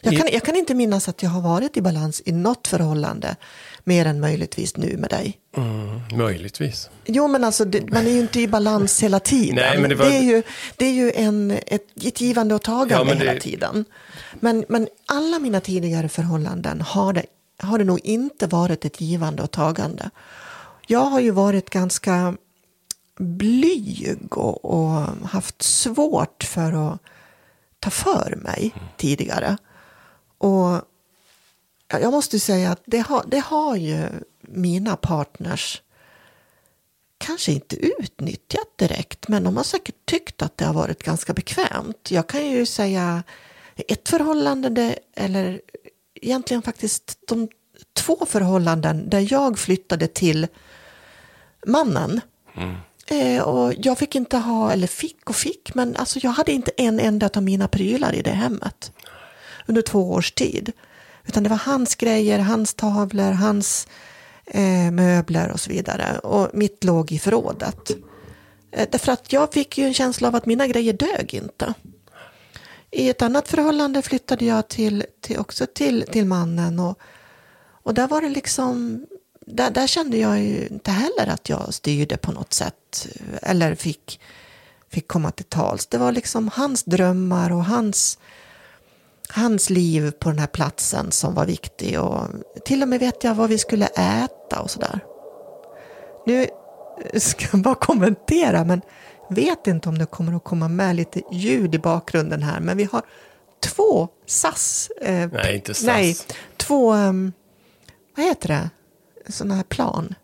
Jag 0.02 0.18
kan, 0.18 0.28
jag 0.34 0.44
kan 0.44 0.56
inte 0.56 0.74
minnas 0.76 1.10
att 1.10 1.24
jag 1.24 1.30
har 1.30 1.42
varit 1.42 1.78
i 1.78 1.82
balans 1.82 2.22
i 2.26 2.32
något 2.32 2.68
förhållande 2.68 3.36
mer 3.84 4.06
än 4.06 4.20
möjligtvis 4.20 4.78
nu 4.78 4.98
med 4.98 5.10
dig. 5.10 5.38
Mm, 5.58 6.02
möjligtvis. 6.18 6.90
Jo, 7.06 7.28
men 7.28 7.44
alltså, 7.44 7.66
det, 7.66 7.90
man 7.92 8.08
är 8.08 8.12
ju 8.12 8.20
inte 8.20 8.42
i 8.42 8.48
balans 8.48 9.04
hela 9.04 9.20
tiden. 9.20 9.56
Nej, 9.56 9.82
men 9.82 9.90
det 9.90 9.96
var- 9.96 10.06
är 10.06 10.20
ju, 10.22 10.44
det 10.78 10.86
är 10.86 10.94
ju 10.94 11.12
en, 11.12 11.52
ett, 11.52 11.86
ett 12.04 12.22
givande 12.22 12.56
och 12.56 12.62
tagande 12.62 12.94
Ja, 12.94 13.04
men 13.04 13.18
det- 13.20 13.26
hela 13.26 13.40
tiden. 13.40 13.86
Men, 14.40 14.66
men 14.70 14.88
alla 15.06 15.40
mina 15.40 15.60
tidigare 15.62 16.10
förhållanden 16.10 16.82
har 16.82 17.14
det, 17.14 17.26
har 17.60 17.78
det 17.78 17.84
nog 17.84 18.00
inte 18.04 18.48
varit 18.48 18.86
ett 18.86 19.02
givande 19.02 19.44
och 19.44 19.52
tagande. 19.52 20.10
Jag 20.88 21.00
har 21.06 21.20
ju 21.20 21.32
varit 21.32 21.70
ganska 21.70 22.34
blyg 23.20 24.18
och, 24.38 24.66
och 24.66 25.06
haft 25.30 25.62
svårt 25.62 26.44
för 26.44 26.94
att 26.94 27.00
ta 27.80 27.90
för 27.90 28.36
mig 28.44 28.72
tidigare. 28.98 29.58
Och 30.42 30.82
Ja, 31.92 32.00
Jag 32.00 32.12
måste 32.12 32.40
säga 32.40 32.72
att 32.72 32.84
det 32.86 33.00
har, 33.00 33.26
det 33.28 33.40
har 33.40 33.76
ju 33.76 34.10
mina 34.42 34.96
partners 34.96 35.82
kanske 37.18 37.52
inte 37.52 37.76
utnyttjat 37.76 38.78
direkt, 38.78 39.28
men 39.28 39.44
de 39.44 39.58
har 39.58 39.64
säkert 39.64 40.06
tyckt 40.06 40.42
att 40.42 40.58
det 40.58 40.66
har 40.66 40.74
varit 40.74 41.04
ganska 41.04 41.34
bekvämt. 41.34 42.12
Jag 42.12 42.28
kan 42.28 42.50
ju 42.50 42.66
säga 42.66 43.24
ett 43.76 44.10
förhållande, 44.10 44.70
det, 44.70 45.00
eller 45.16 45.62
egentligen 46.16 46.62
faktiskt 46.62 47.20
de 47.28 47.48
två 47.94 48.26
förhållanden 48.26 49.10
där 49.10 49.34
jag 49.34 49.60
flyttade 49.60 50.08
till 50.08 50.48
mannen. 51.68 52.22
Eh, 53.06 53.42
och 53.42 53.74
jag 53.78 53.98
fick 53.98 54.16
inte 54.16 54.38
ha, 54.38 54.72
eller 54.72 54.88
fick 54.88 55.30
och 55.30 55.36
fick, 55.36 55.76
men 55.76 55.96
alltså 55.96 56.20
jag 56.24 56.32
hade 56.32 56.52
inte 56.52 56.72
en 56.78 57.00
enda 57.00 57.30
av 57.36 57.44
mina 57.44 57.68
prylar 57.68 58.14
i 58.14 58.22
det 58.22 58.32
hemmet 58.32 58.92
under 59.68 59.82
två 59.82 60.12
års 60.12 60.32
tid. 60.32 60.72
Utan 61.28 61.44
det 61.44 61.50
var 61.50 61.58
hans 61.58 61.96
grejer, 61.96 62.40
hans 62.40 62.74
tavlor, 62.74 63.32
hans 63.32 63.88
eh, 64.46 64.92
möbler 64.92 65.52
och 65.52 65.60
så 65.60 65.70
vidare. 65.70 66.20
Och 66.20 66.50
mitt 66.54 66.84
låg 66.84 67.12
i 67.12 67.20
förrådet. 67.20 67.92
Eh, 68.72 68.88
därför 68.92 69.12
att 69.12 69.34
jag 69.34 69.54
fick 69.54 69.78
ju 69.78 69.86
en 69.86 69.94
känsla 69.94 70.28
av 70.28 70.36
att 70.36 70.46
mina 70.46 70.68
grejer 70.68 70.94
dög 70.94 71.34
inte. 71.34 71.74
I 72.92 73.10
ett 73.10 73.22
annat 73.22 73.48
förhållande 73.48 74.02
flyttade 74.02 74.46
jag 74.46 74.68
till, 74.68 75.06
till, 75.22 75.38
också 75.38 75.66
till, 75.66 76.06
till 76.12 76.26
mannen. 76.26 76.80
Och, 76.80 77.00
och 77.84 77.94
där 77.94 78.08
var 78.08 78.22
det 78.22 78.30
liksom, 78.30 79.06
där, 79.46 79.72
där 79.72 79.88
kände 79.88 80.18
jag 80.18 80.40
ju 80.40 80.68
inte 80.68 80.92
heller 80.92 81.28
att 81.28 81.50
jag 81.50 81.74
styrde 81.74 82.18
på 82.18 82.32
något 82.32 82.54
sätt. 82.54 83.08
Eh, 83.16 83.50
eller 83.52 83.76
fick, 83.76 84.20
fick 84.90 85.08
komma 85.08 85.32
till 85.32 85.46
tals. 85.46 85.88
Det 85.88 85.98
var 85.98 86.12
liksom 86.12 86.50
hans 86.54 86.84
drömmar 86.84 87.52
och 87.52 87.66
hans 87.66 88.18
hans 89.34 89.70
liv 89.70 90.12
på 90.12 90.30
den 90.30 90.40
här 90.40 90.48
platsen 90.48 91.12
som 91.12 91.34
var 91.34 91.46
viktig. 91.46 92.00
Och 92.00 92.28
till 92.66 92.82
och 92.82 92.88
med 92.88 93.00
vet 93.00 93.24
jag 93.24 93.36
vad 93.36 93.50
vi 93.50 93.58
skulle 93.58 93.86
äta 93.86 94.62
och 94.62 94.70
sådär. 94.72 95.00
Nu 96.26 96.48
ska 97.14 97.46
jag 97.52 97.62
bara 97.62 97.76
kommentera, 97.76 98.64
men 98.64 98.82
vet 99.30 99.68
inte 99.68 99.90
om 99.90 99.98
det 99.98 100.06
kommer 100.06 100.34
att 100.36 100.44
komma 100.44 100.68
med 100.68 100.96
lite 100.96 101.22
ljud 101.32 101.76
i 101.76 101.80
bakgrunden 101.80 102.44
här. 102.44 102.60
Men 102.60 102.78
vi 102.78 102.84
har 102.92 103.02
två 103.64 104.08
SAS. 104.26 104.90
Eh, 105.02 105.30
Nej, 105.32 105.56
inte 105.56 105.74
SAS. 105.74 105.86
Nej, 105.86 106.18
två, 106.58 106.94
um, 106.94 107.34
vad 108.16 108.26
heter 108.26 108.48
det, 108.48 108.70
sådana 109.32 109.56
här 109.56 109.64
plan. 109.64 110.16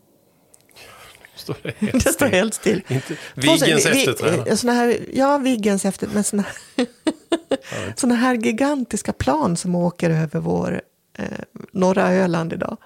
Står 1.36 1.56
det 1.62 1.74
helt 1.78 2.04
Det 2.04 2.12
står 2.12 2.26
helt 2.26 2.54
still. 2.54 2.82
Inte, 2.88 3.16
Viggens 3.34 3.86
efterträdare. 3.86 4.98
ja, 5.12 5.38
Viggens 5.38 5.84
efter, 5.84 6.08
men 6.14 6.24
såna, 6.24 6.44
såna 7.96 8.14
här 8.14 8.34
gigantiska 8.34 9.12
plan 9.12 9.56
som 9.56 9.74
åker 9.74 10.10
över 10.10 10.40
vår 10.40 10.80
eh, 11.18 11.26
norra 11.72 12.12
Öland 12.12 12.52
idag. 12.52 12.76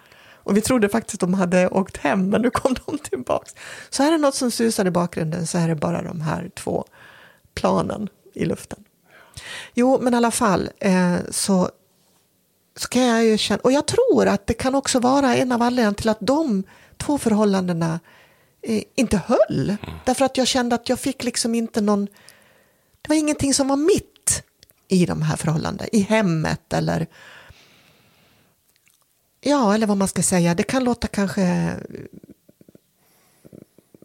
Och 0.44 0.56
vi 0.56 0.60
trodde 0.60 0.88
faktiskt 0.88 1.20
de 1.20 1.34
hade 1.34 1.68
åkt 1.68 1.96
hem, 1.96 2.28
men 2.30 2.42
nu 2.42 2.50
kom 2.50 2.74
de 2.86 2.98
tillbaks. 2.98 3.54
Så 3.90 4.02
här 4.02 4.12
är 4.12 4.18
något 4.18 4.34
som 4.34 4.50
susar 4.50 4.86
i 4.86 4.90
bakgrunden, 4.90 5.46
så 5.46 5.58
här 5.58 5.68
är 5.68 5.74
bara 5.74 6.02
de 6.02 6.20
här 6.20 6.50
två 6.54 6.84
planen 7.54 8.08
i 8.34 8.44
luften. 8.44 8.84
Jo, 9.74 9.98
men 10.02 10.14
i 10.14 10.16
alla 10.16 10.30
fall 10.30 10.70
eh, 10.78 11.16
så, 11.30 11.70
så 12.76 12.88
kan 12.88 13.02
jag 13.02 13.24
ju 13.24 13.38
känna, 13.38 13.60
och 13.64 13.72
jag 13.72 13.86
tror 13.86 14.26
att 14.26 14.46
det 14.46 14.54
kan 14.54 14.74
också 14.74 14.98
vara 14.98 15.36
en 15.36 15.52
av 15.52 15.62
anledningarna 15.62 15.94
till 15.94 16.08
att 16.08 16.20
de 16.20 16.62
två 16.96 17.18
förhållandena 17.18 18.00
eh, 18.62 18.82
inte 18.94 19.16
höll. 19.26 19.76
Därför 20.04 20.24
att 20.24 20.36
jag 20.36 20.46
kände 20.46 20.74
att 20.74 20.88
jag 20.88 21.00
fick 21.00 21.24
liksom 21.24 21.54
inte 21.54 21.80
någon, 21.80 22.04
det 23.02 23.08
var 23.08 23.16
ingenting 23.16 23.54
som 23.54 23.68
var 23.68 23.76
mitt 23.76 24.11
i 24.92 25.06
de 25.06 25.22
här 25.22 25.36
förhållandena, 25.36 25.88
i 25.92 26.00
hemmet 26.00 26.72
eller 26.72 27.06
Ja, 29.44 29.74
eller 29.74 29.86
vad 29.86 29.96
man 29.96 30.08
ska 30.08 30.22
säga. 30.22 30.54
Det 30.54 30.62
kan 30.62 30.84
låta 30.84 31.08
kanske 31.08 31.76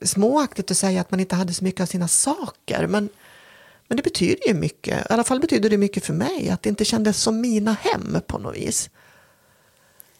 småaktigt 0.01 0.71
att 0.71 0.77
säga 0.77 1.01
att 1.01 1.11
man 1.11 1.19
inte 1.19 1.35
hade 1.35 1.53
så 1.53 1.63
mycket 1.63 1.81
av 1.81 1.85
sina 1.85 2.07
saker. 2.07 2.87
Men, 2.87 3.09
men 3.87 3.97
det 3.97 4.03
betyder 4.03 4.47
ju 4.47 4.53
mycket. 4.53 5.05
I 5.09 5.13
alla 5.13 5.23
fall 5.23 5.39
betyder 5.39 5.69
det 5.69 5.77
mycket 5.77 6.05
för 6.05 6.13
mig. 6.13 6.49
Att 6.49 6.61
det 6.61 6.69
inte 6.69 6.85
kändes 6.85 7.21
som 7.21 7.41
mina 7.41 7.73
hem 7.73 8.17
på 8.27 8.37
något 8.37 8.55
vis. 8.55 8.89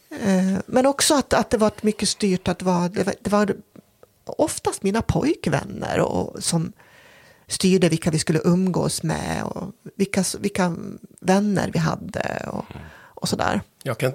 Eh, 0.09 0.59
men 0.65 0.85
också 0.85 1.15
att, 1.15 1.33
att 1.33 1.49
det 1.49 1.57
var 1.57 1.71
mycket 1.81 2.09
styrt. 2.09 2.47
Att 2.47 2.59
det 2.59 2.65
var, 2.65 2.89
det 2.89 3.03
var, 3.03 3.15
det 3.21 3.29
var 3.29 3.55
oftast 4.25 4.83
mina 4.83 5.01
pojkvänner 5.01 5.99
och, 5.99 6.43
som 6.43 6.73
styrde 7.47 7.89
vilka 7.89 8.11
vi 8.11 8.19
skulle 8.19 8.39
umgås 8.43 9.03
med. 9.03 9.43
Och 9.43 9.71
vilka, 9.95 10.23
vilka 10.39 10.75
vänner 11.19 11.69
vi 11.73 11.79
hade 11.79 12.49
och, 12.51 12.65
och 12.97 13.29
sådär. 13.29 13.61
Jag 13.83 13.97
kan 13.97 14.13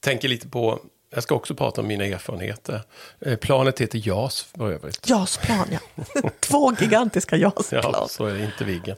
tänka 0.00 0.28
lite 0.28 0.48
på, 0.48 0.80
jag 1.14 1.22
ska 1.22 1.34
också 1.34 1.54
prata 1.54 1.80
om 1.80 1.86
mina 1.86 2.04
erfarenheter. 2.04 2.82
Eh, 3.20 3.36
Planet 3.36 3.80
heter 3.80 4.08
JAS 4.08 4.42
för 4.42 4.72
övrigt. 4.72 5.08
JAS-plan, 5.08 5.66
ja. 5.70 6.04
Två 6.40 6.72
gigantiska 6.80 7.36
JAS-plan. 7.36 7.92
Ja, 7.92 8.06
så 8.08 8.26
är 8.26 8.34
det 8.34 8.44
inte 8.44 8.64
Viggen. 8.64 8.96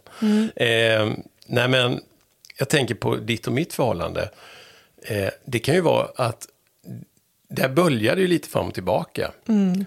Eh, 0.56 1.24
nej, 1.46 1.68
men 1.68 2.00
jag 2.58 2.68
tänker 2.68 2.94
på 2.94 3.16
ditt 3.16 3.46
och 3.46 3.52
mitt 3.52 3.72
förhållande. 3.72 4.30
Eh, 5.02 5.28
det 5.44 5.58
kan 5.58 5.74
ju 5.74 5.80
vara 5.80 6.08
att 6.16 6.46
där 7.52 7.68
böljar 7.68 8.16
det 8.16 8.22
ju 8.22 8.28
lite 8.28 8.48
fram 8.48 8.66
och 8.66 8.74
tillbaka. 8.74 9.32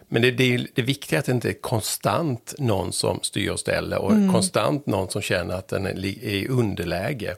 Men 0.08 0.22
det, 0.22 0.32
det, 0.32 0.68
det 0.76 0.82
viktiga 0.82 1.18
är 1.18 1.20
att 1.20 1.26
det 1.26 1.32
inte 1.32 1.50
är 1.50 1.62
konstant 1.62 2.56
någon 2.58 2.94
som 2.94 3.20
styr 3.22 3.50
och 3.50 3.60
ställer 3.60 3.98
och 3.98 4.12
konstant 4.34 4.86
någon 4.86 5.10
som 5.10 5.22
känner 5.22 5.56
att 5.56 5.68
den 5.68 5.86
är 5.86 6.06
i 6.06 6.48
underläge. 6.48 7.36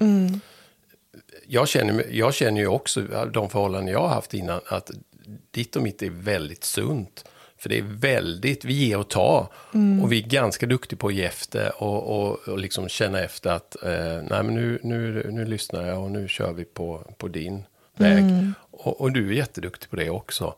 Jag, 1.47 1.67
känner, 1.67 2.05
jag 2.11 2.33
känner 2.33 2.61
ju 2.61 2.67
också 2.67 3.01
de 3.33 3.49
förhållanden 3.49 3.93
jag 3.93 3.99
har 3.99 4.07
haft 4.07 4.33
innan 4.33 4.61
att 4.67 4.91
ditt 5.51 5.75
och 5.75 5.81
mitt 5.81 6.01
är 6.01 6.09
väldigt 6.09 6.63
sunt. 6.63 7.25
För 7.59 7.69
det 7.69 7.77
är 7.77 7.83
väldigt, 7.83 8.65
vi 8.65 8.73
ger 8.73 8.97
och 8.97 9.09
tar. 9.09 9.47
Och 10.03 10.11
vi 10.11 10.23
är 10.23 10.27
ganska 10.27 10.65
duktiga 10.65 10.97
på 10.97 11.07
att 11.07 11.13
ge 11.13 11.23
efter 11.23 11.83
och, 11.83 12.19
och, 12.19 12.47
och 12.47 12.57
liksom 12.57 12.89
känna 12.89 13.19
efter 13.19 13.49
att 13.49 13.83
eh, 13.83 14.21
nej, 14.29 14.43
men 14.43 14.53
nu, 14.53 14.79
nu, 14.83 15.27
nu 15.31 15.45
lyssnar 15.45 15.87
jag 15.87 16.03
och 16.03 16.11
nu 16.11 16.27
kör 16.27 16.53
vi 16.53 16.65
på, 16.65 17.11
på 17.17 17.27
din 17.27 17.63
väg. 17.99 18.51
Och, 18.71 19.01
och 19.01 19.11
du 19.11 19.29
är 19.29 19.33
jätteduktig 19.33 19.89
på 19.89 19.95
det 19.95 20.09
också. 20.09 20.53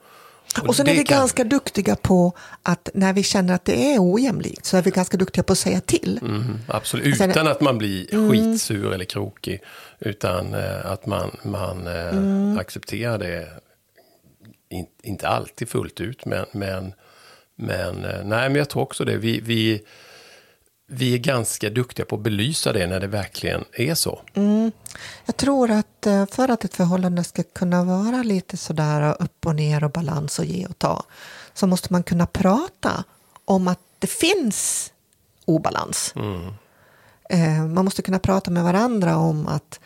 Och 0.67 0.75
sen 0.75 0.87
är 0.87 0.93
vi 0.93 1.03
kan- 1.03 1.17
ganska 1.17 1.43
duktiga 1.43 1.95
på 1.95 2.33
att 2.63 2.89
när 2.93 3.13
vi 3.13 3.23
känner 3.23 3.53
att 3.53 3.65
det 3.65 3.93
är 3.93 3.97
ojämlikt 4.13 4.65
så 4.65 4.77
är 4.77 4.81
vi 4.81 4.91
ganska 4.91 5.17
duktiga 5.17 5.43
på 5.43 5.53
att 5.53 5.59
säga 5.59 5.79
till. 5.81 6.19
Mm, 6.21 6.59
absolut, 6.67 7.17
Sen- 7.17 7.29
utan 7.31 7.47
att 7.47 7.61
man 7.61 7.77
blir 7.77 8.29
skitsur 8.31 8.93
eller 8.93 9.05
krokig. 9.05 9.61
Utan 9.99 10.53
eh, 10.53 10.85
att 10.85 11.05
man, 11.05 11.37
man 11.43 11.87
eh, 11.87 12.59
accepterar 12.59 13.17
det. 13.17 13.47
In, 14.69 14.85
inte 15.03 15.27
alltid 15.27 15.69
fullt 15.69 16.01
ut, 16.01 16.25
men, 16.25 16.45
men, 16.51 16.93
men, 17.55 18.05
eh, 18.05 18.23
nej, 18.25 18.49
men 18.49 18.55
jag 18.55 18.69
tror 18.69 18.83
också 18.83 19.05
det. 19.05 19.17
Vi, 19.17 19.39
vi, 19.39 19.81
vi 20.91 21.13
är 21.13 21.17
ganska 21.17 21.69
duktiga 21.69 22.05
på 22.05 22.15
att 22.15 22.21
belysa 22.21 22.73
det 22.73 22.87
när 22.87 22.99
det 22.99 23.07
verkligen 23.07 23.65
är 23.73 23.95
så. 23.95 24.21
Jag 25.25 25.37
tror 25.37 25.71
att 25.71 26.05
eh, 26.07 26.25
för 26.25 26.49
att 26.51 26.65
ett 26.65 26.73
förhållande 26.73 27.23
ska 27.23 27.43
kunna 27.43 27.83
vara 27.83 28.23
lite 28.23 28.57
sådär 28.57 29.15
upp 29.19 29.45
och 29.45 29.55
ner 29.55 29.83
och 29.83 29.91
balans 29.91 30.39
och 30.39 30.45
ge 30.45 30.65
och 30.65 30.79
ta 30.79 31.03
så 31.53 31.67
måste 31.67 31.93
man 31.93 32.03
kunna 32.03 32.25
prata 32.25 33.03
om 33.45 33.67
att 33.67 33.79
det 33.99 34.07
finns 34.07 34.91
obalans. 35.45 36.13
Eh, 37.29 37.65
Man 37.65 37.85
måste 37.85 38.01
kunna 38.01 38.19
prata 38.19 38.51
med 38.51 38.63
varandra 38.63 39.17
om 39.17 39.47
att 39.47 39.79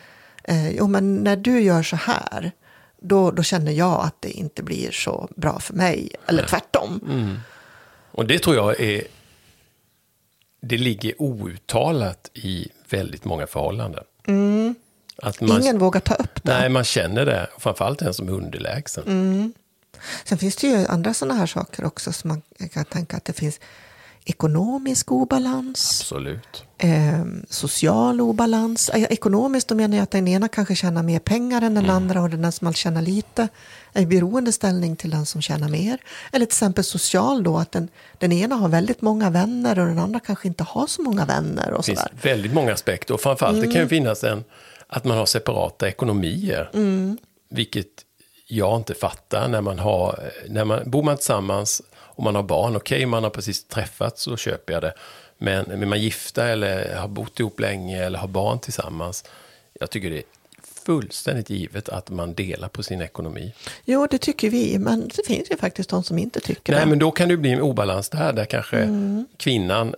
eh, 0.44 0.70
jo, 0.70 0.86
men 0.86 1.16
när 1.16 1.36
du 1.36 1.60
gör 1.60 1.82
så 1.82 1.96
här 1.96 2.52
då, 3.00 3.30
då 3.30 3.42
känner 3.42 3.72
jag 3.72 4.00
att 4.04 4.16
det 4.20 4.30
inte 4.30 4.62
blir 4.62 4.90
så 4.90 5.28
bra 5.36 5.58
för 5.60 5.74
mig. 5.74 6.10
Eller 6.26 6.46
tvärtom. 6.46 7.00
Och 8.10 8.26
det 8.26 8.38
tror 8.38 8.56
jag 8.56 8.80
är... 8.80 9.02
Det 10.64 10.78
ligger 10.78 11.22
outtalat 11.22 12.30
i 12.34 12.68
väldigt 12.90 13.24
många 13.24 13.46
förhållanden. 13.46 14.04
Att 15.16 15.40
man, 15.40 15.60
Ingen 15.62 15.78
vågar 15.78 16.00
ta 16.00 16.14
upp 16.14 16.42
det. 16.42 16.52
Nej, 16.52 16.68
man 16.68 16.84
känner 16.84 17.26
det. 17.26 17.48
Framförallt 17.58 17.98
den 17.98 18.14
som 18.14 18.28
är 18.28 18.32
underlägsen. 18.32 19.54
Sen 20.24 20.38
finns 20.38 20.56
det 20.56 20.66
ju 20.66 20.86
andra 20.86 21.14
sådana 21.14 21.34
här 21.34 21.46
saker 21.46 21.84
också 21.84 22.12
som 22.12 22.28
man 22.28 22.68
kan 22.68 22.84
tänka 22.84 23.16
att 23.16 23.24
det 23.24 23.32
finns 23.32 23.60
ekonomisk 24.24 25.12
obalans, 25.12 26.00
Absolut. 26.00 26.64
eh, 26.78 27.24
social 27.48 28.20
obalans. 28.20 28.90
Ekonomiskt 28.94 29.68
då 29.68 29.74
menar 29.74 29.96
jag 29.96 30.02
att 30.02 30.10
den 30.10 30.28
ena 30.28 30.48
kanske 30.48 30.74
tjänar 30.74 31.02
mer 31.02 31.18
pengar 31.18 31.62
än 31.62 31.74
den 31.74 31.90
andra 31.90 32.22
och 32.22 32.30
den 32.30 32.52
som 32.52 32.72
tjänar 32.72 33.02
lite 33.02 33.48
är 33.92 34.02
i 34.02 34.06
beroendeställning 34.06 34.96
till 34.96 35.10
den 35.10 35.26
som 35.26 35.42
tjänar 35.42 35.68
mer. 35.68 35.98
Eller 36.32 36.46
till 36.46 36.52
exempel 36.52 36.84
social 36.84 37.42
då, 37.42 37.56
att 37.58 37.72
den, 37.72 37.88
den 38.18 38.32
ena 38.32 38.54
har 38.54 38.68
väldigt 38.68 39.02
många 39.02 39.30
vänner 39.30 39.78
och 39.78 39.86
den 39.86 39.98
andra 39.98 40.20
kanske 40.20 40.48
inte 40.48 40.64
har 40.64 40.86
så 40.86 41.02
många 41.02 41.24
vänner 41.24 41.70
och 41.70 41.78
Det 41.78 41.86
finns 41.86 42.00
sådär. 42.00 42.14
väldigt 42.22 42.52
många 42.54 42.72
aspekter. 42.72 43.14
Och 43.14 43.20
framförallt 43.20 43.60
det 43.60 43.66
kan 43.66 43.82
ju 43.82 43.88
finnas 43.88 44.24
en, 44.24 44.44
att 44.86 45.04
man 45.04 45.18
har 45.18 45.26
separata 45.26 45.88
ekonomier. 45.88 46.70
Vilket 47.50 47.86
jag 48.48 48.76
inte 48.76 48.94
fattar 48.94 49.48
när 49.48 49.60
man 49.60 49.78
har, 49.78 50.30
när 50.48 50.64
man, 50.64 50.90
bor 50.90 51.02
man 51.02 51.16
tillsammans 51.16 51.82
och 52.14 52.24
man 52.24 52.34
har 52.34 52.42
barn, 52.42 52.76
okej 52.76 53.06
man 53.06 53.22
har 53.22 53.30
precis 53.30 53.64
träffats 53.64 54.22
så 54.22 54.36
köper 54.36 54.72
jag 54.72 54.82
det. 54.82 54.94
Men 55.38 55.70
är 55.70 55.86
man 55.86 56.00
gifta 56.00 56.48
eller 56.48 56.96
har 56.96 57.08
bott 57.08 57.40
ihop 57.40 57.60
länge 57.60 58.04
eller 58.04 58.18
har 58.18 58.28
barn 58.28 58.58
tillsammans. 58.58 59.24
Jag 59.80 59.90
tycker 59.90 60.10
det 60.10 60.18
är 60.18 60.24
fullständigt 60.84 61.50
givet 61.50 61.88
att 61.88 62.10
man 62.10 62.34
delar 62.34 62.68
på 62.68 62.82
sin 62.82 63.00
ekonomi. 63.00 63.54
Jo, 63.84 64.06
det 64.10 64.18
tycker 64.18 64.50
vi, 64.50 64.78
men 64.78 65.08
det 65.08 65.26
finns 65.26 65.50
ju 65.50 65.56
faktiskt 65.56 65.90
de 65.90 66.02
som 66.02 66.18
inte 66.18 66.40
tycker 66.40 66.72
Nej, 66.72 66.82
det. 66.82 66.86
men 66.86 66.98
då 66.98 67.10
kan 67.10 67.28
det 67.28 67.36
bli 67.36 67.50
en 67.50 67.60
obalans 67.60 68.08
där, 68.08 68.32
där 68.32 68.44
kanske 68.44 68.88
kvinnan, 69.36 69.94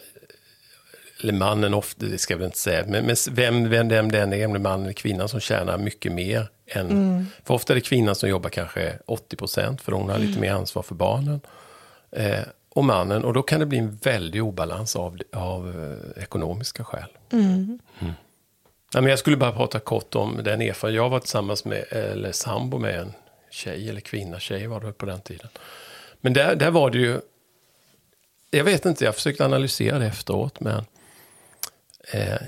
eller 1.23 1.33
mannen 1.33 1.75
ofta, 1.75 2.07
det 2.07 2.19
ska 2.19 2.35
jag 2.35 2.39
väl 2.39 2.47
inte 2.47 2.59
säga, 2.59 2.85
men, 2.89 3.05
men 3.07 3.17
vem, 3.31 3.71
vem, 3.71 3.89
vem 3.89 4.13
den 4.13 4.33
är, 4.33 4.47
om 4.47 4.53
det 4.53 4.59
är 4.59 4.61
mannen 4.61 4.83
eller 4.83 4.93
kvinnan 4.93 5.29
som 5.29 5.41
tjänar 5.41 5.79
mycket 5.79 6.13
mer 6.13 6.49
än, 6.67 7.27
för 7.45 7.55
ofta 7.55 7.73
är 7.73 7.75
det 7.75 7.81
kvinnan 7.81 8.15
som 8.15 8.29
jobbar 8.29 8.51
kanske 8.51 8.99
80 9.07 9.37
procent, 9.37 9.83
för 9.83 9.93
hon 9.93 10.09
har 10.11 10.19
lite 10.19 10.41
mer 10.41 10.53
ansvar 10.53 10.83
för 10.83 10.95
barnen. 10.95 11.41
Eh, 12.11 12.41
och 12.69 12.85
mannen, 12.85 13.25
och 13.25 13.33
då 13.33 13.43
kan 13.43 13.61
det 13.61 13.67
bli 13.67 13.79
en 13.79 13.97
väldig 13.97 14.45
obalans 14.45 14.97
av, 14.97 15.19
av 15.33 15.69
eh, 16.17 16.23
ekonomiska 16.23 16.85
skäl. 16.85 17.09
Mm. 17.33 17.79
Ja, 18.93 19.01
men 19.01 19.11
jag 19.11 19.19
skulle 19.19 19.37
bara 19.37 19.53
prata 19.53 19.79
kort 19.79 20.15
om 20.15 20.41
den 20.45 20.61
erfarenhet. 20.61 20.97
Jag 20.97 21.11
var 21.11 21.21
tillsammans 21.21 21.65
med, 21.65 21.85
eller 21.91 22.33
sambo 22.33 22.79
med 22.79 23.01
en 23.01 23.13
tjej, 23.51 23.89
eller 23.89 24.01
kvinna, 24.01 24.41
tjej 24.41 24.67
var 24.67 24.81
det 24.81 24.93
på 24.93 25.07
den 25.07 25.21
tiden. 25.21 25.49
Men 26.21 26.33
där, 26.33 26.55
där 26.55 26.71
var 26.71 26.91
det 26.91 26.99
ju, 26.99 27.21
jag 28.51 28.65
vet 28.65 28.87
inte, 28.87 29.05
jag 29.05 29.15
försökte 29.15 29.45
analysera 29.45 29.99
det 29.99 30.07
efteråt, 30.07 30.61
men 30.61 30.85
eh, 32.13 32.39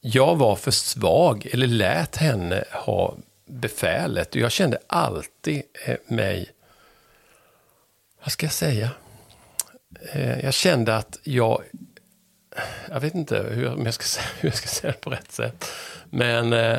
jag 0.00 0.36
var 0.36 0.56
för 0.56 0.70
svag, 0.70 1.46
eller 1.52 1.66
lät 1.66 2.16
henne 2.16 2.64
ha 2.72 3.16
befälet. 3.46 4.34
Och 4.34 4.40
jag 4.40 4.52
kände 4.52 4.78
alltid 4.86 5.62
eh, 5.86 5.96
mig, 6.06 6.50
vad 8.22 8.32
ska 8.32 8.46
jag 8.46 8.52
säga? 8.52 8.90
Eh, 10.12 10.40
jag 10.44 10.54
kände 10.54 10.96
att 10.96 11.18
jag, 11.22 11.62
jag 12.90 13.00
vet 13.00 13.14
inte 13.14 13.46
hur, 13.50 13.84
jag 13.84 13.94
ska 13.94 14.04
säga, 14.04 14.26
hur 14.40 14.48
jag 14.48 14.56
ska 14.58 14.68
säga 14.68 14.92
det 14.92 15.00
på 15.00 15.10
rätt 15.10 15.32
sätt. 15.32 15.64
Men, 16.10 16.52
eh, 16.52 16.78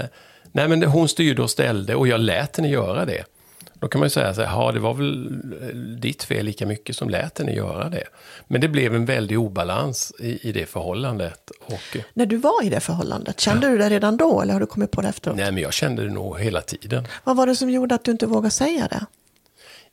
nej, 0.51 0.67
men 0.67 0.83
hon 0.83 1.09
styrde 1.09 1.41
och 1.41 1.49
ställde 1.49 1.95
och 1.95 2.07
jag 2.07 2.19
lät 2.19 2.57
henne 2.57 2.69
göra 2.69 3.05
det. 3.05 3.23
Då 3.79 3.87
kan 3.87 3.99
man 3.99 4.05
ju 4.05 4.09
säga 4.09 4.33
så 4.33 4.41
här, 4.41 4.59
ja 4.61 4.71
det 4.71 4.79
var 4.79 4.93
väl 4.93 5.41
eh, 5.61 5.67
ditt 5.77 6.23
fel 6.23 6.45
lika 6.45 6.65
mycket 6.65 6.95
som 6.95 7.09
lät 7.09 7.39
henne 7.39 7.53
göra 7.53 7.89
det. 7.89 8.03
Men 8.47 8.61
det 8.61 8.67
blev 8.67 8.95
en 8.95 9.05
väldig 9.05 9.39
obalans 9.39 10.13
i, 10.19 10.49
i 10.49 10.51
det 10.51 10.65
förhållandet. 10.65 11.51
Och, 11.65 11.97
När 12.13 12.25
du 12.25 12.37
var 12.37 12.63
i 12.63 12.69
det 12.69 12.79
förhållandet, 12.79 13.39
kände 13.39 13.67
du 13.67 13.77
det 13.77 13.89
redan 13.89 14.17
då 14.17 14.41
eller 14.41 14.53
har 14.53 14.59
du 14.59 14.65
kommit 14.65 14.91
på 14.91 15.01
det 15.01 15.07
efteråt? 15.07 15.37
nej 15.37 15.51
men 15.51 15.63
jag 15.63 15.73
kände 15.73 16.03
det 16.03 16.09
nog 16.09 16.39
hela 16.39 16.61
tiden. 16.61 17.07
Vad 17.23 17.35
var 17.37 17.47
det 17.47 17.55
som 17.55 17.69
gjorde 17.69 17.95
att 17.95 18.03
du 18.03 18.11
inte 18.11 18.25
vågade 18.25 18.51
säga 18.51 18.87
det? 18.87 19.05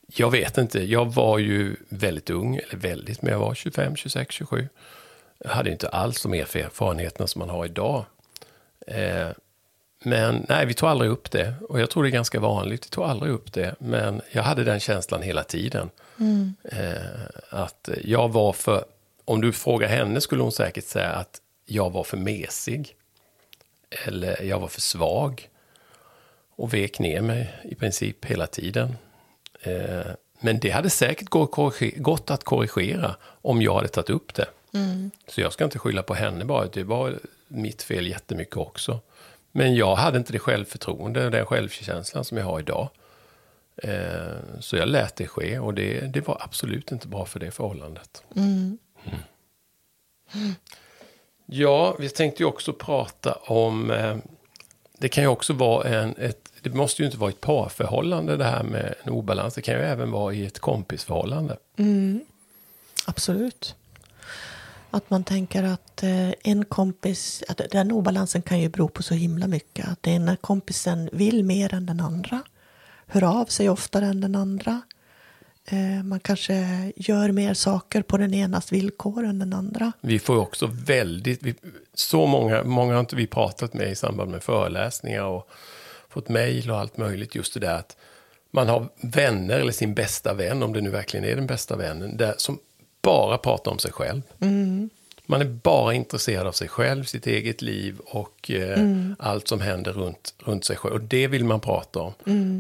Jag 0.06 0.30
vet 0.30 0.58
inte, 0.58 0.82
jag 0.82 1.14
var 1.14 1.38
ju 1.38 1.76
väldigt 1.88 2.30
ung, 2.30 2.56
eller 2.56 2.76
väldigt, 2.76 3.23
men 3.23 3.32
jag 3.32 3.38
var 3.38 3.54
25, 3.54 3.96
26, 3.96 4.34
27. 4.34 4.68
Jag 5.38 5.50
hade 5.50 5.70
inte 5.70 5.88
alls 5.88 6.23
de 6.23 6.34
erfarenheterna 6.34 7.26
som 7.26 7.38
man 7.38 7.50
har 7.50 7.64
idag. 7.64 8.04
Eh, 8.87 9.28
men 10.04 10.46
nej, 10.49 10.66
vi 10.66 10.75
tog 10.75 10.88
aldrig 10.88 11.11
upp 11.11 11.30
det. 11.30 11.54
Och 11.68 11.80
jag 11.80 11.90
tror 11.90 12.02
det 12.02 12.08
är 12.08 12.11
ganska 12.11 12.40
vanligt, 12.40 12.87
vi 12.87 12.90
tog 12.90 13.04
aldrig 13.04 13.32
upp 13.32 13.52
det. 13.52 13.75
Men 13.78 14.20
jag 14.32 14.42
hade 14.42 14.64
den 14.64 14.80
känslan 14.80 15.23
hela 15.23 15.44
tiden. 15.44 15.90
Eh, 16.64 16.96
att 17.50 17.88
jag 18.04 18.32
var 18.32 18.52
för, 18.52 18.84
om 19.25 19.40
du 19.40 19.52
frågar 19.52 19.88
henne 19.88 20.20
skulle 20.20 20.42
hon 20.42 20.52
säkert 20.52 20.84
säga 20.84 21.11
att 21.11 21.40
jag 21.66 21.90
var 21.90 22.04
för 22.04 22.16
mesig. 22.16 22.96
Eller 24.06 24.42
jag 24.42 24.61
var 24.61 24.68
för 24.68 24.80
svag. 24.80 25.49
Och 26.56 26.75
vek 26.75 26.99
ner 26.99 27.21
mig 27.21 27.54
i 27.64 27.75
princip 27.75 28.25
hela 28.25 28.47
tiden. 28.47 28.97
Eh, 29.65 30.13
Men 30.41 30.59
det 30.61 30.71
hade 30.71 30.91
säkert 30.91 31.29
gått 31.99 32.31
att 32.31 32.45
korrigera 32.45 33.17
om 33.43 33.63
jag 33.63 33.75
hade 33.75 33.89
tagit 33.89 34.11
upp 34.11 34.35
det. 34.35 34.47
Så 35.29 35.41
jag 35.41 35.53
ska 35.53 35.65
inte 35.65 35.79
skylla 35.79 36.03
på 36.03 36.15
henne 36.15 36.45
bara, 36.45 36.67
det 36.67 36.85
var 36.85 37.19
mitt 37.49 37.83
fel 37.83 38.07
jättemycket 38.07 38.57
också. 38.57 39.00
Men 39.53 39.75
jag 39.75 39.97
hade 39.97 40.19
inte 40.19 40.33
det 40.33 40.39
självförtroende 40.39 41.31
den 41.31 41.47
självkänslan 41.47 42.25
som 42.25 42.39
jag 42.39 42.45
har 42.45 42.61
idag. 42.61 42.89
Eh, 43.77 44.61
Så 44.61 44.77
jag 44.77 44.89
lät 44.89 45.17
det 45.17 45.27
ske 45.27 45.59
och 45.59 45.75
det, 45.75 46.00
det 46.00 46.21
var 46.29 46.39
absolut 46.41 46.93
inte 46.93 47.09
bra 47.09 47.25
för 47.27 47.41
det 47.41 47.50
förhållandet. 47.50 48.23
Mm. 48.37 48.79
Ja, 51.47 51.97
vi 51.99 52.09
tänkte 52.09 52.43
ju 52.43 52.47
också 52.47 52.73
prata 52.73 53.33
om, 53.33 53.91
eh, 53.91 54.17
det 54.99 55.09
kan 55.09 55.25
ju 55.25 55.29
också 55.29 55.53
vara 55.53 55.89
en, 55.89 56.17
ett, 56.19 56.44
det 56.65 56.75
måste 56.75 57.03
ju 57.03 57.07
inte 57.07 57.19
vara 57.19 57.31
ett 57.31 57.41
parförhållande 57.41 58.37
det 58.37 58.45
här 58.45 58.63
med 58.63 58.95
en 59.03 59.13
obalans, 59.13 59.55
det 59.55 59.63
kan 59.63 59.75
ju 59.75 59.81
även 59.81 60.11
vara 60.11 60.35
i 60.35 60.47
ett 60.47 60.59
kompisförhållande. 60.59 61.57
Absolut. 63.07 63.75
Att 64.91 65.11
man 65.11 65.25
tänker 65.25 65.63
att 65.63 66.03
eh, 66.03 66.31
en 66.45 66.65
kompis, 66.65 67.43
att 67.49 67.61
den 67.71 67.93
obalansen 67.93 68.43
kan 68.43 68.61
ju 68.61 68.69
bero 68.69 68.89
på 68.89 69.03
så 69.03 69.15
himla 69.15 69.47
mycket. 69.47 69.89
Att 69.89 70.03
den 70.03 70.15
ena 70.15 70.37
kompisen 70.37 71.11
vill 71.13 71.45
mer 71.45 71.75
än 71.75 71.87
den 71.87 72.00
andra. 72.00 72.43
Hör 73.07 73.25
av 73.25 73.45
sig 73.45 73.69
oftare 73.69 74.07
än 74.07 74.21
den 74.21 74.35
andra. 74.35 74.83
Eh, 75.67 76.03
man 76.05 76.21
kanske 76.21 76.93
gör 76.97 77.33
mer 77.33 77.55
saker 77.55 78.03
på 78.03 78.17
den 78.17 78.35
enas 78.35 78.73
villkor 78.73 79.25
än 79.25 79.39
den 79.39 79.53
andra. 79.53 79.93
Vi 80.00 80.19
får 80.19 80.37
också 80.37 80.71
väldigt, 80.73 81.43
vi, 81.43 81.55
så 81.95 82.27
många, 82.27 82.65
många 82.65 82.93
har 82.93 83.00
inte 83.00 83.17
vi 83.17 83.27
pratat 83.27 83.75
med 83.75 83.91
i 83.91 83.95
samband 83.95 84.31
med 84.31 84.43
föreläsningar 84.43 85.23
och 85.23 85.50
fått 86.15 86.29
mejl 86.29 86.71
och 86.71 86.79
allt 86.79 86.97
möjligt. 86.97 87.35
Just 87.35 87.55
det 87.55 87.61
där 87.61 87.75
att 87.75 87.97
man 88.50 88.69
har 88.69 88.89
vänner 89.00 89.61
eller 89.61 89.73
sin 89.73 89.95
bästa 89.95 90.35
vän, 90.35 90.63
om 90.63 90.73
det 90.73 90.81
nu 90.81 90.91
verkligen 90.91 91.27
är 91.27 91.37
den 91.37 91.47
bästa 91.47 91.77
vännen, 91.77 92.17
där, 92.17 92.35
som 92.37 92.59
bara 93.03 93.39
pratar 93.39 93.71
om 93.71 93.79
sig 93.79 93.93
själv. 93.93 94.23
Man 95.27 95.41
är 95.41 95.45
bara 95.45 95.95
intresserad 95.95 96.47
av 96.47 96.53
sig 96.53 96.69
själv, 96.69 97.05
sitt 97.05 97.27
eget 97.27 97.63
liv 97.63 97.99
och 97.99 98.50
eh, 98.50 98.79
allt 99.19 99.49
som 99.49 99.61
händer 99.61 99.93
runt, 99.93 100.35
runt 100.39 100.65
sig 100.65 100.77
själv. 100.77 100.95
Och 100.95 101.00
det 101.00 101.29
vill 101.29 101.45
man 101.45 101.61
prata 101.61 102.00
om. 102.00 102.13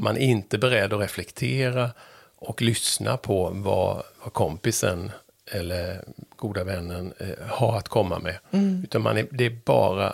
Man 0.02 0.16
är 0.16 0.20
inte 0.20 0.58
beredd 0.58 0.92
att 0.92 1.00
reflektera 1.00 1.90
och 2.36 2.62
lyssna 2.62 3.16
på 3.16 3.50
vad, 3.54 4.02
vad 4.22 4.32
kompisen 4.32 5.10
eller 5.52 6.04
goda 6.36 6.64
vännen 6.64 7.12
eh, 7.18 7.46
har 7.46 7.76
att 7.78 7.88
komma 7.88 8.18
med. 8.18 8.38
Utan 8.84 9.02
man 9.02 9.16
är, 9.16 9.26
det 9.30 9.46
är 9.46 9.58
bara 9.64 10.12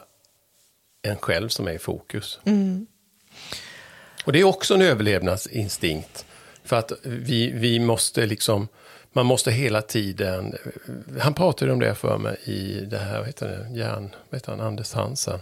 en 1.03 1.16
själv 1.16 1.48
som 1.48 1.68
är 1.68 1.72
i 1.72 1.79
fokus. 1.79 2.40
Och 4.24 4.33
det 4.33 4.40
är 4.40 4.44
också 4.44 4.74
en 4.74 4.83
överlevnadsinstinkt. 4.83 6.24
För 6.64 6.76
att 6.76 6.92
vi, 7.02 7.50
vi 7.50 7.78
måste 7.78 8.26
liksom, 8.26 8.68
man 9.12 9.26
måste 9.26 9.50
hela 9.50 9.83
tiden, 9.83 10.54
han 11.20 11.35
pratade 11.35 11.72
om 11.72 11.80
det 11.80 11.94
för 11.94 12.18
mig 12.18 12.37
i 12.44 12.85
det 12.85 12.98
här, 12.98 13.18
vad 13.18 13.26
heter 13.26 13.48
det, 13.48 13.78
Järn, 13.78 14.11
vad 14.30 14.40
heter 14.40 14.50
han, 14.52 14.61
Anders 14.61 14.92
Hansen. 14.92 15.38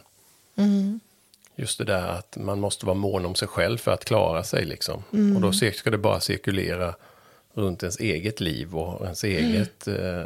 Just 1.56 1.78
det 1.78 1.84
där 1.84 2.08
att 2.08 2.36
man 2.36 2.60
måste 2.60 2.86
vara 2.86 2.96
mån 2.96 3.26
om 3.26 3.34
sig 3.34 3.48
själv 3.48 3.78
för 3.78 3.90
att 3.90 4.04
klara 4.04 4.44
sig 4.44 4.64
liksom. 4.64 5.02
Och 5.34 5.40
då 5.40 5.52
ska 5.52 5.90
det 5.90 5.98
bara 5.98 6.20
cirkulera 6.20 6.94
runt 7.54 7.82
ens 7.82 7.98
eget 8.00 8.40
liv 8.40 8.76
och 8.76 9.04
ens 9.04 9.24
eget 9.24 9.88
eh, 9.88 10.22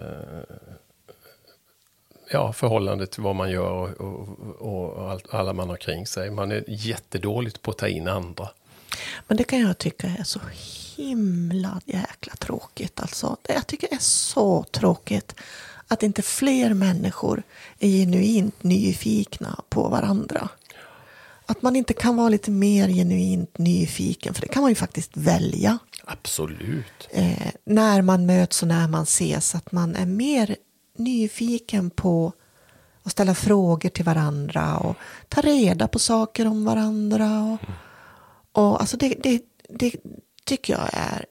ja, 2.33 2.53
förhållande 2.53 3.07
till 3.07 3.23
vad 3.23 3.37
man 3.37 3.51
gör 3.51 4.03
och, 4.03 4.41
och, 4.61 4.91
och 4.91 5.11
allt, 5.11 5.35
alla 5.35 5.53
man 5.53 5.69
har 5.69 5.77
kring 5.77 6.07
sig. 6.07 6.31
Man 6.31 6.53
är 6.53 6.65
jättedåligt 6.69 7.63
på 7.63 7.71
att 7.71 7.79
ta 7.79 7.89
in 7.89 8.09
andra. 8.09 8.49
Men 9.29 9.37
det 9.37 9.45
kan 9.45 9.61
jag 9.61 9.79
tycka 9.79 10.07
är 10.19 10.25
så 10.25 10.41
himla 10.97 11.81
jäkla 11.85 12.33
tråkigt. 12.37 13.01
Alltså, 13.01 13.37
det 13.43 13.53
jag 13.53 13.67
tycker 13.67 13.95
är 13.95 14.01
så 14.01 14.63
tråkigt 14.63 15.35
att 15.89 16.03
inte 16.03 16.23
fler 16.23 16.75
människor 16.75 17.43
är 17.79 17.89
genuint 17.89 18.63
nyfikna 18.63 19.61
på 19.69 19.89
varandra. 19.89 20.49
Att 21.47 21.63
man 21.63 21.77
inte 21.77 21.95
kan 21.95 22.17
vara 22.17 22.29
lite 22.29 22.51
mer 22.51 22.89
genuint 22.89 23.59
nyfiken, 23.59 24.35
för 24.35 24.41
det 24.41 24.49
kan 24.49 24.63
man 24.63 24.71
ju 24.71 24.75
faktiskt 24.75 25.11
välja. 25.17 25.79
Absolut. 26.05 27.09
Eh, 27.11 27.51
när 27.65 28.03
man 28.03 28.27
möts 28.27 28.63
och 28.63 28.69
när 28.69 28.89
man 28.89 29.03
ses, 29.03 29.55
att 29.55 29.73
man 29.73 29.97
är 29.97 30.07
mer 30.07 30.57
nyfiken 31.05 31.91
på 31.91 32.33
att 33.03 33.13
ställa 33.13 33.35
frågor 33.35 33.89
till 33.89 34.05
varandra 34.05 34.77
och 34.79 34.97
ta 35.29 35.41
reda 35.41 35.89
på 35.89 35.99
saker 35.99 36.47
om 36.47 36.65
varandra. 36.65 37.43
Och, 37.43 37.59
och 38.63 38.81
alltså 38.81 38.97
det, 38.97 39.15
det, 39.23 39.43
det 39.69 39.95
tycker 40.45 40.73
jag 40.73 40.89
är 40.93 41.27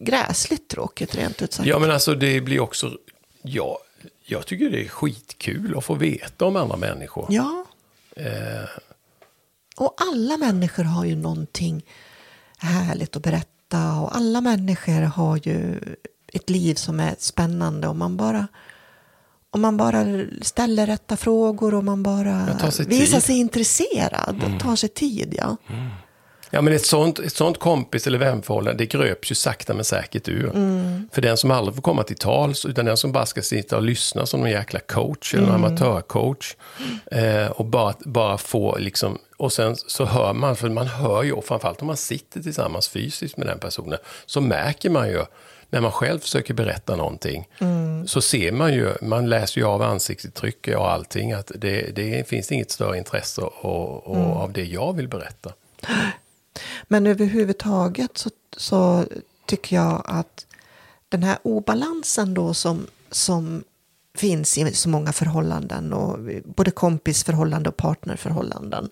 gräsligt 0.00 0.68
tråkigt 0.68 1.14
rent 1.14 1.42
ut 1.42 1.52
sagt. 1.52 1.68
Ja, 1.68 1.78
men 1.78 1.90
alltså 1.90 2.14
det 2.14 2.40
blir 2.40 2.60
också... 2.60 2.92
Ja, 3.42 3.78
jag 4.24 4.46
tycker 4.46 4.70
det 4.70 4.84
är 4.84 4.88
skitkul 4.88 5.78
att 5.78 5.84
få 5.84 5.94
veta 5.94 6.44
om 6.44 6.56
andra 6.56 6.76
människor. 6.76 7.26
Ja. 7.30 7.64
Eh, 8.16 8.68
Och 9.76 9.94
alla 9.96 10.36
människor 10.36 10.84
har 10.84 11.04
ju 11.04 11.16
någonting 11.16 11.84
härligt 12.58 13.16
att 13.16 13.22
berätta 13.22 14.00
och 14.00 14.16
alla 14.16 14.40
människor 14.40 15.00
har 15.02 15.36
ju 15.36 15.80
ett 16.32 16.50
liv 16.50 16.74
som 16.74 17.00
är 17.00 17.14
spännande 17.18 17.88
om 17.88 17.98
man 17.98 18.16
bara 18.16 18.48
om 19.50 19.60
man 19.60 19.76
bara 19.76 20.04
ställer 20.42 20.86
rätta 20.86 21.16
frågor 21.16 21.74
och 21.74 21.84
man 21.84 22.02
bara 22.02 22.48
visar. 22.78 23.12
Mm. 23.14 23.20
sig 23.20 23.38
intresserad 23.38 24.42
och 24.44 24.60
tar 24.60 24.76
sig 24.76 24.88
tid. 24.88 25.34
Ja. 25.38 25.56
Ja, 26.50 26.62
men 26.62 26.72
ett 26.72 26.86
sånt, 26.86 27.18
ett 27.18 27.36
sånt 27.36 27.58
kompis 27.58 28.06
eller 28.06 28.18
vänförhållande, 28.18 28.84
det 28.84 28.86
gröps 28.86 29.30
ju 29.30 29.34
sakta 29.34 29.74
men 29.74 29.84
säkert 29.84 30.28
ur. 30.28 30.50
För 31.12 31.22
den 31.22 31.36
som 31.36 31.50
aldrig 31.50 31.74
får 31.74 31.82
komma 31.82 32.02
till 32.02 32.16
tals, 32.16 32.64
utan 32.64 32.84
den 32.84 32.96
som 32.96 33.12
bara 33.12 33.26
ska 33.26 33.42
sitta 33.42 33.76
och 33.76 33.82
lyssna 33.82 34.26
som 34.26 34.44
en 34.44 34.50
jäkla 34.50 34.80
coach 34.80 35.34
eller 35.34 35.46
en 35.48 35.54
amatörcoach. 35.54 36.56
Eh, 37.10 37.46
och 37.46 37.64
bara, 37.64 37.94
bara 38.04 38.38
få 38.38 38.78
liksom, 38.78 39.18
och 39.36 39.52
sen 39.52 39.76
så 39.76 40.04
hör 40.04 40.32
man, 40.32 40.56
för 40.56 40.68
man 40.68 40.86
hör 40.86 41.22
ju, 41.22 41.32
och 41.32 41.44
framförallt 41.44 41.80
om 41.80 41.86
man 41.86 41.96
sitter 41.96 42.42
tillsammans 42.42 42.88
fysiskt 42.88 43.36
med 43.36 43.46
den 43.46 43.58
personen, 43.58 43.98
så 44.26 44.40
märker 44.40 44.90
man 44.90 45.08
ju 45.08 45.24
när 45.70 45.80
man 45.80 45.92
själv 45.92 46.18
försöker 46.18 46.54
berätta 46.54 46.96
någonting, 46.96 47.48
så 48.06 48.20
ser 48.20 48.52
man 48.52 48.74
ju, 48.74 48.92
man 49.02 49.28
läser 49.28 49.60
ju 49.60 49.66
av 49.66 49.82
ansiktsuttryck 49.82 50.68
och 50.68 50.90
allting, 50.90 51.32
att 51.32 51.52
det, 51.54 51.96
det 51.96 52.28
finns 52.28 52.52
inget 52.52 52.70
större 52.70 52.98
intresse 52.98 53.40
och, 53.40 54.06
och 54.06 54.36
av 54.36 54.52
det 54.52 54.64
jag 54.64 54.96
vill 54.96 55.08
berätta. 55.08 55.52
Men 56.88 57.06
överhuvudtaget 57.06 58.18
så, 58.18 58.30
så 58.56 59.04
tycker 59.46 59.76
jag 59.76 60.02
att 60.04 60.46
den 61.08 61.22
här 61.22 61.38
obalansen 61.42 62.34
då 62.34 62.54
som, 62.54 62.86
som 63.10 63.64
finns 64.16 64.58
i 64.58 64.72
så 64.74 64.88
många 64.88 65.12
förhållanden, 65.12 65.92
och 65.92 66.18
både 66.44 66.70
kompisförhållanden 66.70 67.70
och 67.70 67.76
partnerförhållanden. 67.76 68.90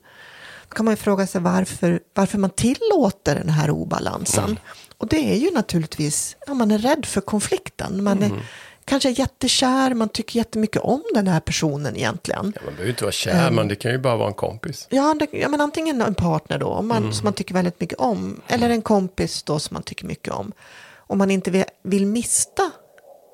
Kan 0.75 0.85
man 0.85 0.93
ju 0.93 0.97
fråga 0.97 1.27
sig 1.27 1.41
varför, 1.41 2.01
varför 2.15 2.39
man 2.39 2.51
tillåter 2.51 3.35
den 3.35 3.49
här 3.49 3.71
obalansen. 3.71 4.59
Och 4.99 5.09
det 5.09 5.33
är 5.33 5.37
ju 5.37 5.51
naturligtvis, 5.51 6.37
ja, 6.47 6.55
man 6.55 6.71
är 6.71 6.79
rädd 6.79 7.07
för 7.07 7.21
konflikten. 7.21 8.05
Man 8.05 8.23
är 8.23 8.43
kanske 8.85 9.11
jättekär, 9.11 9.95
man 9.95 10.09
tycker 10.09 10.37
jättemycket 10.39 10.83
om 10.83 11.03
den 11.15 11.29
här 11.29 11.41
personen 11.41 11.97
egentligen. 11.97 12.53
Ja, 12.57 12.61
man 12.65 12.75
behöver 12.75 12.91
inte 12.91 13.05
vara 13.05 13.13
kär, 13.13 13.51
men 13.51 13.69
det 13.69 13.77
kan 13.77 13.91
ju 13.91 13.99
bara 13.99 14.17
vara 14.17 14.29
en 14.29 14.35
kompis. 14.35 14.87
Ja, 14.91 15.15
det, 15.19 15.39
ja 15.39 15.49
men 15.49 15.61
antingen 15.61 16.03
en 16.03 16.15
partner 16.15 16.59
då, 16.59 16.83
man, 16.83 17.13
som 17.13 17.25
man 17.25 17.33
tycker 17.33 17.55
väldigt 17.55 17.81
mycket 17.81 17.99
om, 17.99 18.41
eller 18.49 18.71
en 18.71 18.83
kompis 18.83 19.43
då 19.43 19.59
som 19.59 19.75
man 19.75 19.83
tycker 19.83 20.07
mycket 20.07 20.33
om. 20.33 20.53
Om 20.97 21.19
man 21.19 21.31
inte 21.31 21.51
vill, 21.51 21.65
vill 21.83 22.07
mista 22.07 22.71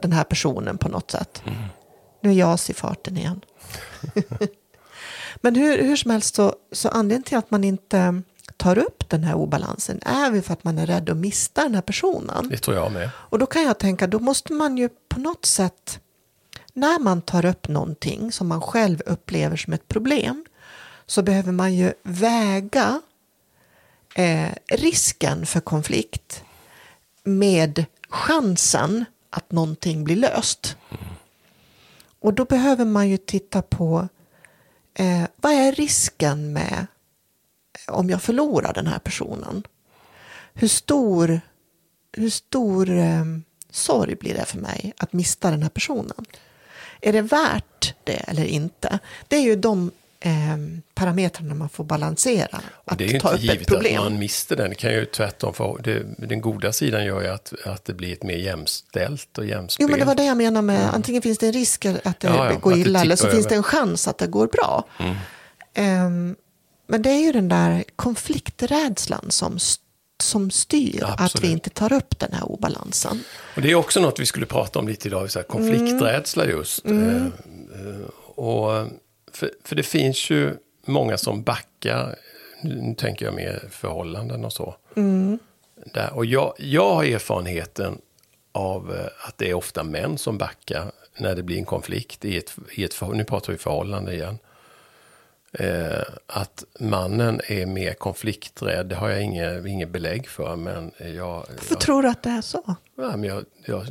den 0.03 0.13
här 0.13 0.25
personen 0.25 0.79
på 0.79 0.89
något 0.89 1.11
sätt. 1.11 1.43
Nu 2.23 2.31
är 2.31 2.35
jag 2.35 2.59
i 2.69 2.73
farten 2.73 3.17
igen. 3.17 3.41
men 5.41 5.55
hur, 5.55 5.83
hur 5.83 5.97
som 5.97 6.11
helst 6.11 6.35
så, 6.35 6.55
så 6.73 6.89
anledningen 6.89 7.23
till 7.23 7.39
att 7.39 7.51
man 7.51 7.65
inte 7.65 8.23
tar 8.57 8.79
upp 8.79 9.09
den 9.09 9.25
här 9.25 9.35
obalansen 9.35 10.01
är 10.03 10.33
ju 10.33 10.43
för 10.43 10.53
att 10.53 10.65
man 10.65 10.79
är 10.79 10.87
rädd 10.87 11.11
att 11.11 11.17
mista 11.17 11.63
den 11.63 11.75
här 11.75 11.83
personen. 11.83 12.49
Det 12.49 12.57
tror 12.57 12.77
jag 12.77 12.93
med. 12.93 13.11
Och 13.17 13.39
då 13.39 13.47
kan 13.47 13.63
jag 13.63 13.79
tänka, 13.79 14.07
då 14.07 14.19
måste 14.19 14.53
man 14.53 14.79
ju 14.79 14.89
på 15.09 15.21
något 15.21 15.45
sätt, 15.45 16.01
när 16.73 16.99
man 16.99 17.23
tar 17.23 17.45
upp 17.45 17.69
någonting 17.69 18.33
som 18.33 18.49
man 18.49 18.61
själv 18.61 19.03
upplever 19.07 19.57
som 19.57 19.73
ett 19.73 19.89
problem, 19.89 20.45
så 21.07 21.23
behöver 21.23 21.53
man 21.53 21.75
ju 21.75 21.93
väga 22.03 23.01
eh, 24.15 24.49
risken 24.69 25.47
för 25.47 25.61
konflikt 25.61 26.45
med 27.25 27.85
chansen 28.09 29.05
att 29.31 29.53
någonting 29.53 30.05
blir 30.05 30.17
löst. 30.17 30.77
Och 32.21 32.35
då 32.35 32.45
behöver 32.45 32.85
man 32.85 33.09
ju 33.09 33.17
titta 33.17 33.63
på 33.63 34.09
eh, 35.01 35.23
vad 35.37 35.53
är 35.53 35.73
risken 35.73 36.53
med 36.53 36.87
eh, 37.89 37.95
om 37.95 38.11
jag 38.11 38.23
förlorar 38.23 38.73
den 38.73 38.87
här 38.87 38.99
personen? 38.99 39.63
Hur 40.55 40.69
stor, 40.69 41.41
hur 42.13 42.31
stor 42.31 42.91
eh, 42.91 43.25
sorg 43.71 44.15
blir 44.15 44.35
det 44.35 44.45
för 44.45 44.59
mig 44.59 44.93
att 44.97 45.13
mista 45.13 45.51
den 45.51 45.63
här 45.63 45.71
personen? 45.71 46.25
Är 47.01 47.13
det 47.13 47.23
värt 47.23 47.95
det 48.05 48.13
eller 48.17 48.45
inte? 48.45 48.99
Det 49.29 49.37
är 49.37 49.43
ju 49.43 49.57
de 49.57 49.91
eh, 50.21 50.33
parametrarna 50.95 51.55
man 51.55 51.69
får 51.69 51.85
balansera. 51.85 52.61
Och 52.73 52.93
Att 52.93 52.99
det 52.99 53.05
är 53.05 53.09
ju 53.13 53.21
ta 53.21 53.33
inte 53.33 53.47
givet 53.47 53.73
att 53.73 53.95
man 53.95 54.19
mister 54.19 54.57
den. 54.57 54.69
Det 54.69 54.75
kan 54.75 54.93
ju 54.93 55.05
tvärtom 55.05 55.55
få, 55.55 55.77
det, 55.77 56.03
den 56.19 56.41
goda 56.41 56.73
sidan 56.73 57.05
gör 57.05 57.23
ju 57.23 57.29
att, 57.29 57.53
att 57.65 57.85
det 57.85 57.95
blir 57.95 58.13
ett 58.13 58.23
mer 58.23 58.37
jämställt 58.37 59.39
och 59.39 59.47
jämspel. 59.47 59.85
Jo, 59.85 59.91
men 59.91 59.99
det 60.01 60.07
var 60.07 60.15
det 60.15 60.25
jag 60.25 60.37
menar 60.37 60.63
med 60.63 60.95
antingen 60.95 61.23
finns 61.23 61.39
det 61.39 61.47
en 61.47 61.53
risk 61.53 61.85
att 61.85 62.21
det 62.21 62.29
Ja, 62.29 62.53
ja, 62.53 62.59
går 62.59 62.73
att 62.73 62.77
det 62.77 62.81
illa 62.81 63.01
eller 63.01 63.17
så 63.17 63.23
tippar 63.25 63.35
finns 63.35 63.47
det 63.47 63.55
över. 63.55 63.57
en 63.57 63.63
chans 63.63 64.09
att 64.09 64.19
det 64.19 64.27
går 64.27 64.47
bra. 64.47 64.85
Mm. 64.99 65.17
Ehm, 65.75 66.37
men 66.87 67.03
det 67.03 67.11
är 67.11 67.21
ju 67.21 67.33
den 67.33 67.49
där 67.49 67.85
konflikträdslan 67.97 69.27
som, 69.31 69.59
som 70.23 70.51
styr 70.51 71.05
att 71.05 71.21
Absolut. 71.21 71.45
vi 71.45 71.53
inte 71.53 71.71
tar 71.71 71.93
upp 71.93 72.19
den 72.19 72.33
här 72.33 72.51
obalansen. 72.53 73.25
Och 73.57 73.63
det 73.63 73.71
är 73.71 73.75
också 73.75 74.01
något 74.01 74.19
vi 74.21 74.27
skulle 74.27 74.47
prata 74.47 74.79
om 74.79 74.89
lite 74.89 75.09
idag, 75.09 75.31
så 75.31 75.39
här, 75.39 75.47
konflikträdsla 75.47 76.47
just. 76.47 76.87
Eh, 76.87 77.17
eh, 77.17 77.31
och, 78.35 78.87
för, 79.33 79.51
för 79.65 79.77
det 79.77 79.83
finns 79.83 80.31
ju 80.31 80.57
många 80.87 81.19
som 81.19 81.43
backar, 81.43 82.17
nu, 82.63 82.95
tänker 82.99 83.25
jag 83.25 83.35
mer 83.35 83.63
förhållanden 83.71 84.45
och 84.45 84.53
så. 84.53 84.77
Där, 85.85 86.13
och 86.13 86.25
jag, 86.25 86.55
jag 86.59 86.95
har 86.95 87.05
erfarenheten 87.05 87.99
av 88.53 88.95
eh, 88.95 89.07
att 89.29 89.39
det 89.39 89.51
är 89.51 89.55
ofta 89.55 89.85
män 89.85 90.19
som 90.19 90.39
backar 90.39 90.93
när 91.17 91.35
det 91.35 91.43
blir 91.43 91.59
en 91.59 91.65
konflikt 91.65 92.25
i 92.25 92.37
ett, 92.37 92.57
i 92.73 92.85
ett. 92.85 93.01
Nu 93.13 93.25
pratar 93.25 93.53
vi 93.53 93.59
förhållande 93.59 94.15
igen. 94.15 94.39
Eh, 95.53 96.03
att 96.27 96.65
mannen 96.81 97.41
är 97.47 97.67
mer 97.67 97.95
konflikträdd, 97.95 98.87
det 98.87 98.95
har 98.95 99.09
jag 99.09 99.23
inget, 99.23 99.67
inget 99.67 99.89
belägg 99.89 100.29
för. 100.29 100.57
Men 100.57 100.91
jag, 100.99 101.35
Varför 101.49 101.67
jag, 101.71 101.81
tror 101.81 102.03
du 102.03 102.09
att 102.09 102.23
det 102.23 102.31
är 102.31 102.41
så? 102.41 102.77
Ja, 102.97 103.17
men 103.17 103.25
jag, 103.25 103.45
jag 103.65 103.87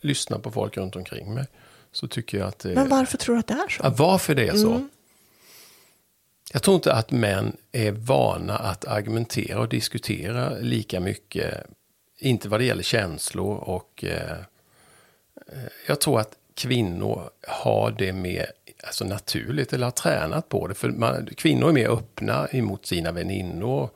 lyssnar 0.00 0.38
på 0.38 0.50
folk 0.50 0.76
runt 0.76 0.96
omkring 0.96 1.34
mig. 1.34 1.46
Så 1.94 2.08
tycker 2.08 2.38
jag 2.38 2.48
att 2.48 2.58
det 2.58 2.74
Men 2.74 2.88
varför 2.88 3.18
tror 3.18 3.34
du 3.34 3.38
att 3.38 3.46
det 3.46 3.54
är 3.54 3.68
så? 3.68 3.94
varför 3.96 4.34
det 4.34 4.48
är 4.48 4.56
så? 4.56 4.88
Jag 6.52 6.62
tror 6.62 6.74
inte 6.74 6.92
att 6.92 7.10
män 7.10 7.56
är 7.72 7.92
vana 7.92 8.58
att 8.58 8.84
argumentera 8.84 9.60
och 9.60 9.68
diskutera 9.68 10.50
lika 10.50 11.00
mycket. 11.00 11.66
Inte 12.18 12.48
vad 12.48 12.60
det 12.60 12.64
gäller 12.64 12.82
känslor 12.82 13.56
och 13.56 14.04
eh, 14.04 14.38
eh, 15.48 15.68
jag 15.86 16.00
tror 16.00 16.20
att 16.20 16.36
kvinnor 16.54 17.30
har 17.48 17.90
det 17.90 18.12
mer 18.12 18.46
alltså 18.84 19.04
naturligt 19.04 19.72
eller 19.72 19.84
har 19.84 19.90
tränat 19.90 20.48
på 20.48 20.66
det. 20.66 20.74
För 20.74 20.88
man, 20.88 21.26
kvinnor 21.36 21.68
är 21.68 21.72
mer 21.72 21.88
öppna 21.88 22.48
emot 22.48 22.86
sina 22.86 23.12
väninnor 23.12 23.90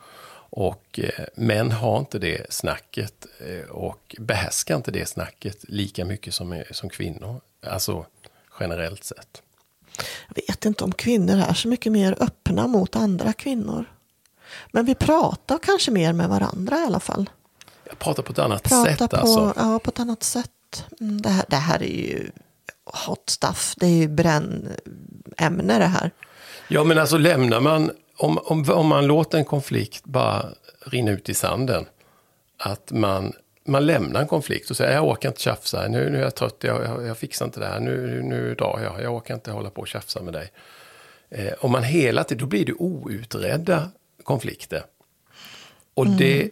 och 0.50 1.00
eh, 1.02 1.24
män 1.34 1.72
har 1.72 1.98
inte 1.98 2.18
det 2.18 2.52
snacket 2.52 3.26
eh, 3.38 3.70
och 3.70 4.16
behärskar 4.18 4.76
inte 4.76 4.90
det 4.90 5.08
snacket 5.08 5.64
lika 5.68 6.04
mycket 6.04 6.34
som, 6.34 6.62
som 6.70 6.88
kvinnor. 6.88 7.40
Alltså 7.66 8.06
generellt 8.60 9.04
sett. 9.04 9.42
Jag 10.28 10.34
vet 10.48 10.64
inte 10.64 10.84
om 10.84 10.92
kvinnor 10.92 11.38
är 11.48 11.54
så 11.54 11.68
mycket 11.68 11.92
mer 11.92 12.16
öppna 12.20 12.66
mot 12.66 12.96
andra 12.96 13.32
kvinnor. 13.32 13.84
Men 14.72 14.84
vi 14.84 14.94
pratar 14.94 15.58
kanske 15.62 15.90
mer 15.90 16.12
med 16.12 16.28
varandra 16.28 16.76
i 16.78 16.84
alla 16.84 17.00
fall. 17.00 17.30
Jag 17.84 17.98
pratar 17.98 18.22
på 18.22 18.32
ett 18.32 18.38
annat 18.38 18.62
Prata 18.62 18.84
sätt 18.96 19.10
på, 19.10 19.16
alltså. 19.16 19.52
ja, 19.56 19.78
på 19.78 19.90
ett 19.90 20.00
annat 20.00 20.22
sätt. 20.22 20.84
Mm, 21.00 21.22
Det 21.22 21.28
här, 21.28 21.44
det 21.48 21.56
här 21.56 21.82
är 21.82 21.86
ju 22.08 22.30
hot 23.06 23.30
stuff. 23.30 23.74
Det 23.76 23.86
är 23.86 23.90
ju 23.90 24.08
brännämne 24.08 25.78
det 25.78 25.86
här. 25.86 26.10
Ja, 26.68 26.84
men 26.84 26.98
alltså 26.98 27.18
lämnar 27.18 27.60
man, 27.60 27.90
om, 28.16 28.38
om, 28.38 28.70
om 28.70 28.86
man 28.86 29.06
låter 29.06 29.38
en 29.38 29.44
konflikt 29.44 30.04
bara 30.04 30.46
rinna 30.86 31.10
ut 31.10 31.28
i 31.28 31.34
sanden, 31.34 31.86
att 32.58 32.90
man, 32.92 33.32
man 33.68 33.86
lämnar 33.86 34.20
en 34.20 34.26
konflikt 34.26 34.70
och 34.70 34.76
säger 34.76 34.94
jag 34.94 35.08
orkar 35.08 35.28
inte 35.28 35.40
tjafsa, 35.40 35.88
nu, 35.88 36.10
nu 36.10 36.18
är 36.18 36.22
jag 36.22 36.34
trött, 36.34 36.56
jag, 36.60 36.84
jag, 36.84 37.06
jag 37.06 37.18
fixar 37.18 37.46
inte 37.46 37.60
det 37.60 37.66
här, 37.66 37.80
nu, 37.80 38.22
nu, 38.22 38.54
drar 38.54 38.80
jag, 38.82 39.02
jag 39.02 39.14
orkar 39.14 39.34
inte 39.34 39.50
hålla 39.50 39.70
på 39.70 39.80
och 39.80 39.88
tjafsa 39.88 40.22
med 40.22 40.32
dig. 40.32 40.52
Eh, 41.30 41.52
om 41.60 41.72
man 41.72 41.82
hela 41.82 42.24
tiden, 42.24 42.40
då 42.40 42.46
blir 42.46 42.64
det 42.64 42.72
outredda 42.72 43.90
konflikter. 44.22 44.84
Och 45.94 46.06
det, 46.06 46.50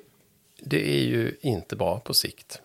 det 0.61 0.99
är 0.99 1.05
ju 1.05 1.37
inte 1.41 1.77
bra 1.77 2.01
på 2.01 2.15
sikt. 2.15 2.61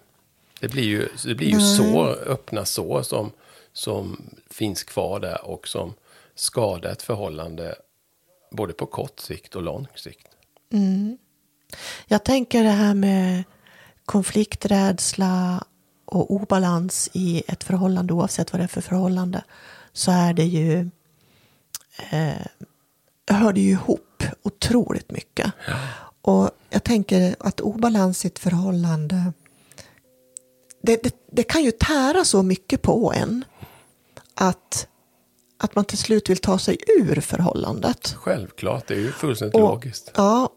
Det 0.60 0.68
blir 0.68 0.84
ju, 0.84 1.08
det 1.26 1.36
blir 1.36 1.48
ju 1.48 1.60
sår, 1.60 2.28
öppna 2.28 2.66
sår 2.66 3.02
som, 3.02 3.32
som 3.74 4.22
finns 4.50 4.84
kvar 4.84 5.20
där 5.20 5.46
och 5.46 5.68
som 5.68 5.94
skadar 6.36 6.92
ett 6.92 7.02
förhållande 7.02 7.76
både 8.52 8.74
på 8.74 8.86
kort 8.86 9.20
sikt 9.20 9.56
och 9.56 9.62
lång 9.62 9.88
sikt. 9.96 10.28
Jag 12.08 12.24
tänker 12.24 12.64
det 12.64 12.70
här 12.70 12.94
med 12.94 13.44
konflikträdsla 14.12 15.64
och 16.06 16.32
obalans 16.32 17.10
i 17.14 17.44
ett 17.48 17.64
förhållande, 17.64 18.14
oavsett 18.14 18.54
vad 18.54 18.60
det 18.60 18.64
är 18.64 18.68
för 18.68 18.82
förhållande, 18.82 19.44
så 19.94 20.12
är 20.12 20.34
det 20.34 20.44
ju, 20.46 20.90
eh, 22.12 22.46
hör 23.32 23.54
det 23.54 23.62
ju 23.62 23.70
ihop 23.72 24.24
otroligt 24.44 25.12
mycket. 25.12 25.52
Och 26.22 26.50
jag 26.70 26.84
tänker 26.84 27.36
att 27.40 27.62
obalans 27.62 28.26
i 28.26 28.28
ett 28.28 28.40
förhållande, 28.40 29.34
det, 30.84 31.04
det, 31.04 31.16
det 31.32 31.44
kan 31.44 31.64
ju 31.64 31.72
tära 31.72 32.26
så 32.26 32.44
mycket 32.44 32.82
på 32.82 33.14
en. 33.16 33.46
att, 34.36 34.88
att 35.58 35.76
man 35.76 35.86
till 35.86 35.98
slut 35.98 36.30
vill 36.30 36.38
ta 36.38 36.60
sig 36.60 36.78
ur 37.00 37.22
förhållandet. 37.22 38.14
Självklart, 38.18 38.88
det 38.88 38.94
är 38.94 39.00
ju 39.00 39.12
fullständigt 39.12 39.56
Och- 39.56 39.62
logiskt. 39.62 40.12
Ja, 40.16 40.50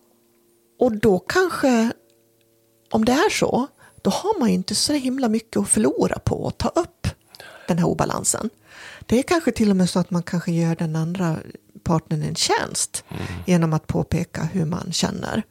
och 0.81 0.93
då 0.93 1.19
kanske, 1.19 1.93
om 2.95 3.05
det 3.05 3.13
är 3.13 3.31
så, 3.31 3.67
då 4.03 4.11
har 4.11 4.41
man 4.41 4.49
ju 4.49 4.55
inte 4.55 4.75
så 4.75 4.93
himla 4.93 5.29
mycket 5.29 5.57
att 5.57 5.69
förlora 5.69 6.19
på 6.19 6.49
att 6.49 6.59
ta 6.59 6.69
upp 6.69 7.09
den 7.69 7.79
här 7.79 7.87
obalansen. 7.87 8.51
Det 9.07 9.19
är 9.19 9.23
kanske 9.23 9.53
till 9.53 9.71
och 9.71 9.77
med 9.77 9.91
så 9.91 9.99
att 9.99 10.11
man 10.11 10.23
kanske 10.23 10.53
gör 10.53 10.77
den 10.77 10.97
andra 10.97 11.37
partnern 11.83 12.23
en 12.23 12.35
tjänst 12.35 13.05
genom 13.47 13.73
att 13.73 13.87
påpeka 13.87 14.43
hur 14.43 14.65
man 14.65 14.93
känner. 14.93 15.43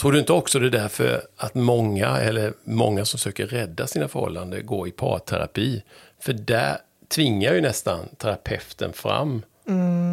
Tror 0.00 0.12
du 0.12 0.18
inte 0.18 0.32
också 0.32 0.58
det 0.58 0.66
är 0.66 0.70
därför 0.70 1.22
att 1.36 1.54
många, 1.54 2.06
eller 2.06 2.52
många 2.64 3.04
som 3.04 3.18
söker 3.18 3.46
rädda 3.46 3.86
sina 3.86 4.08
förhållanden, 4.08 4.66
går 4.66 4.88
i 4.88 4.90
parterapi? 4.90 5.82
För 6.20 6.32
där 6.32 6.78
tvingar 7.08 7.54
ju 7.54 7.60
nästan 7.60 8.08
terapeuten 8.18 8.92
fram 8.92 9.42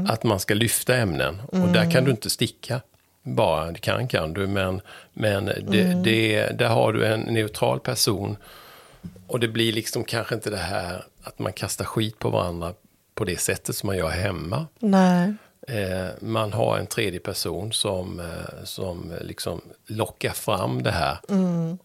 att 0.07 0.23
man 0.23 0.39
ska 0.39 0.53
lyfta 0.53 0.95
ämnen. 0.95 1.41
Och 1.47 1.67
där 1.67 1.91
kan 1.91 2.03
du 2.03 2.11
inte 2.11 2.29
sticka. 2.29 2.81
Bara, 3.27 3.71
det 3.71 3.79
kan 3.79 4.07
kan 4.07 4.33
du, 4.33 4.47
men, 4.47 4.81
men 5.13 5.45
det, 5.45 6.03
det, 6.03 6.49
där 6.59 6.69
har 6.69 6.93
du 6.93 7.05
en 7.05 7.19
neutral 7.19 7.79
person. 7.79 8.37
Och 9.27 9.39
det 9.39 9.47
blir 9.47 9.73
liksom 9.73 10.03
kanske 10.03 10.35
inte 10.35 10.49
det 10.49 10.57
här 10.57 11.03
att 11.23 11.39
man 11.39 11.53
kastar 11.53 11.85
skit 11.85 12.19
på 12.19 12.29
varandra 12.29 12.73
på 13.15 13.25
det 13.25 13.39
sättet 13.39 13.75
som 13.75 13.87
man 13.87 13.97
gör 13.97 14.09
hemma. 14.09 14.67
Nej. 14.79 15.33
Eh, 15.67 16.07
man 16.19 16.53
har 16.53 16.77
en 16.77 16.87
tredje 16.87 17.19
person 17.19 17.73
som, 17.73 18.19
eh, 18.19 18.63
som 18.63 19.13
liksom 19.21 19.61
lockar 19.87 20.33
fram 20.33 20.83
det 20.83 20.91
här. 20.91 21.17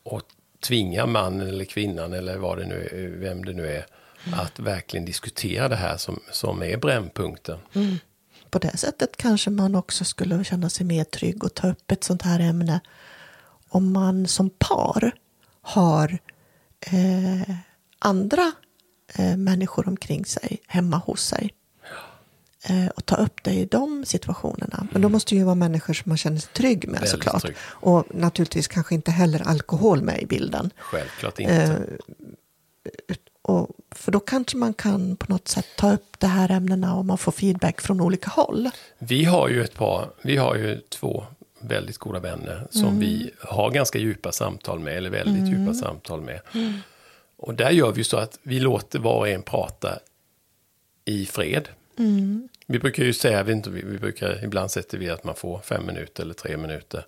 Och 0.02 0.22
tvingar 0.60 1.06
mannen 1.06 1.48
eller 1.48 1.64
kvinnan 1.64 2.12
eller 2.12 2.36
vad 2.36 2.58
det 2.58 2.66
nu 2.66 2.88
är, 2.92 3.20
vem 3.20 3.44
det 3.44 3.52
nu 3.52 3.68
är. 3.68 3.86
Att 4.34 4.58
verkligen 4.58 5.04
diskutera 5.04 5.68
det 5.68 5.76
här 5.76 5.96
som, 5.96 6.20
som 6.30 6.62
är 6.62 6.76
brännpunkten. 6.76 7.58
På 8.52 8.58
det 8.58 8.76
sättet 8.76 9.16
kanske 9.16 9.50
man 9.50 9.74
också 9.74 10.04
skulle 10.04 10.44
känna 10.44 10.70
sig 10.70 10.86
mer 10.86 11.04
trygg 11.04 11.44
och 11.44 11.54
ta 11.54 11.70
upp 11.70 11.90
ett 11.90 12.04
sånt 12.04 12.22
här 12.22 12.40
ämne. 12.40 12.80
Om 13.68 13.92
man 13.92 14.26
som 14.26 14.50
par 14.50 15.12
har 15.62 16.18
eh, 16.80 17.56
andra 17.98 18.52
eh, 19.14 19.36
människor 19.36 19.88
omkring 19.88 20.24
sig, 20.24 20.62
hemma 20.66 20.96
hos 20.96 21.24
sig. 21.24 21.54
Eh, 22.64 22.86
och 22.86 23.06
ta 23.06 23.16
upp 23.16 23.44
det 23.44 23.52
i 23.52 23.64
de 23.64 24.04
situationerna. 24.04 24.86
Men 24.92 25.02
då 25.02 25.08
måste 25.08 25.34
det 25.34 25.38
ju 25.38 25.44
vara 25.44 25.54
människor 25.54 25.94
som 25.94 26.10
man 26.10 26.16
känner 26.16 26.38
sig 26.38 26.52
trygg 26.52 26.88
med 26.88 26.92
Väldigt 27.00 27.10
såklart. 27.10 27.42
trygg. 27.42 27.56
Och 27.64 28.04
naturligtvis 28.14 28.68
kanske 28.68 28.94
inte 28.94 29.10
heller 29.10 29.48
alkohol 29.48 30.02
med 30.02 30.22
i 30.22 30.26
bilden. 30.26 30.70
Självklart 30.78 31.38
inte. 31.38 31.54
Eh, 31.54 31.78
och, 33.42 33.70
för 33.94 34.12
då 34.12 34.20
kanske 34.20 34.56
man 34.56 34.74
kan 34.74 35.16
på 35.16 35.32
något 35.32 35.48
sätt 35.48 35.66
ta 35.76 35.92
upp 35.92 36.18
de 36.18 36.26
här 36.26 36.50
ämnena 36.50 36.94
och 36.94 37.04
man 37.04 37.18
får 37.18 37.32
feedback 37.32 37.80
från 37.80 38.00
olika 38.00 38.30
håll. 38.30 38.70
Vi 38.98 39.24
har 39.24 39.48
ju 39.48 39.62
ett 39.62 39.74
par, 39.74 40.10
vi 40.22 40.36
har 40.36 40.54
ju 40.56 40.80
två 40.88 41.24
väldigt 41.60 41.98
goda 41.98 42.20
vänner 42.20 42.66
som 42.70 42.98
vi 43.00 43.30
har 43.40 43.70
ganska 43.70 43.98
djupa 43.98 44.32
samtal 44.32 44.78
med, 44.78 44.96
eller 44.96 45.10
väldigt 45.10 45.48
djupa 45.48 45.74
samtal 45.74 46.20
med. 46.20 46.40
Och 47.36 47.54
där 47.54 47.70
gör 47.70 47.92
vi 47.92 48.04
så 48.04 48.16
att 48.16 48.38
vi 48.42 48.60
låter 48.60 48.98
var 48.98 49.18
och 49.18 49.28
en 49.28 49.42
prata 49.42 49.98
i 51.04 51.26
fred. 51.26 51.68
Vi 52.66 52.78
brukar 52.78 53.04
ju 53.04 53.12
säga, 53.12 53.50
inte, 53.50 53.70
vi, 53.70 53.82
vi 53.82 53.98
brukar, 53.98 54.44
ibland 54.44 54.70
sätter 54.70 54.98
vi 54.98 55.10
att 55.10 55.24
man 55.24 55.34
får 55.34 55.58
fem 55.58 55.86
minuter 55.86 56.22
eller 56.22 56.34
tre 56.34 56.56
minuter. 56.56 57.04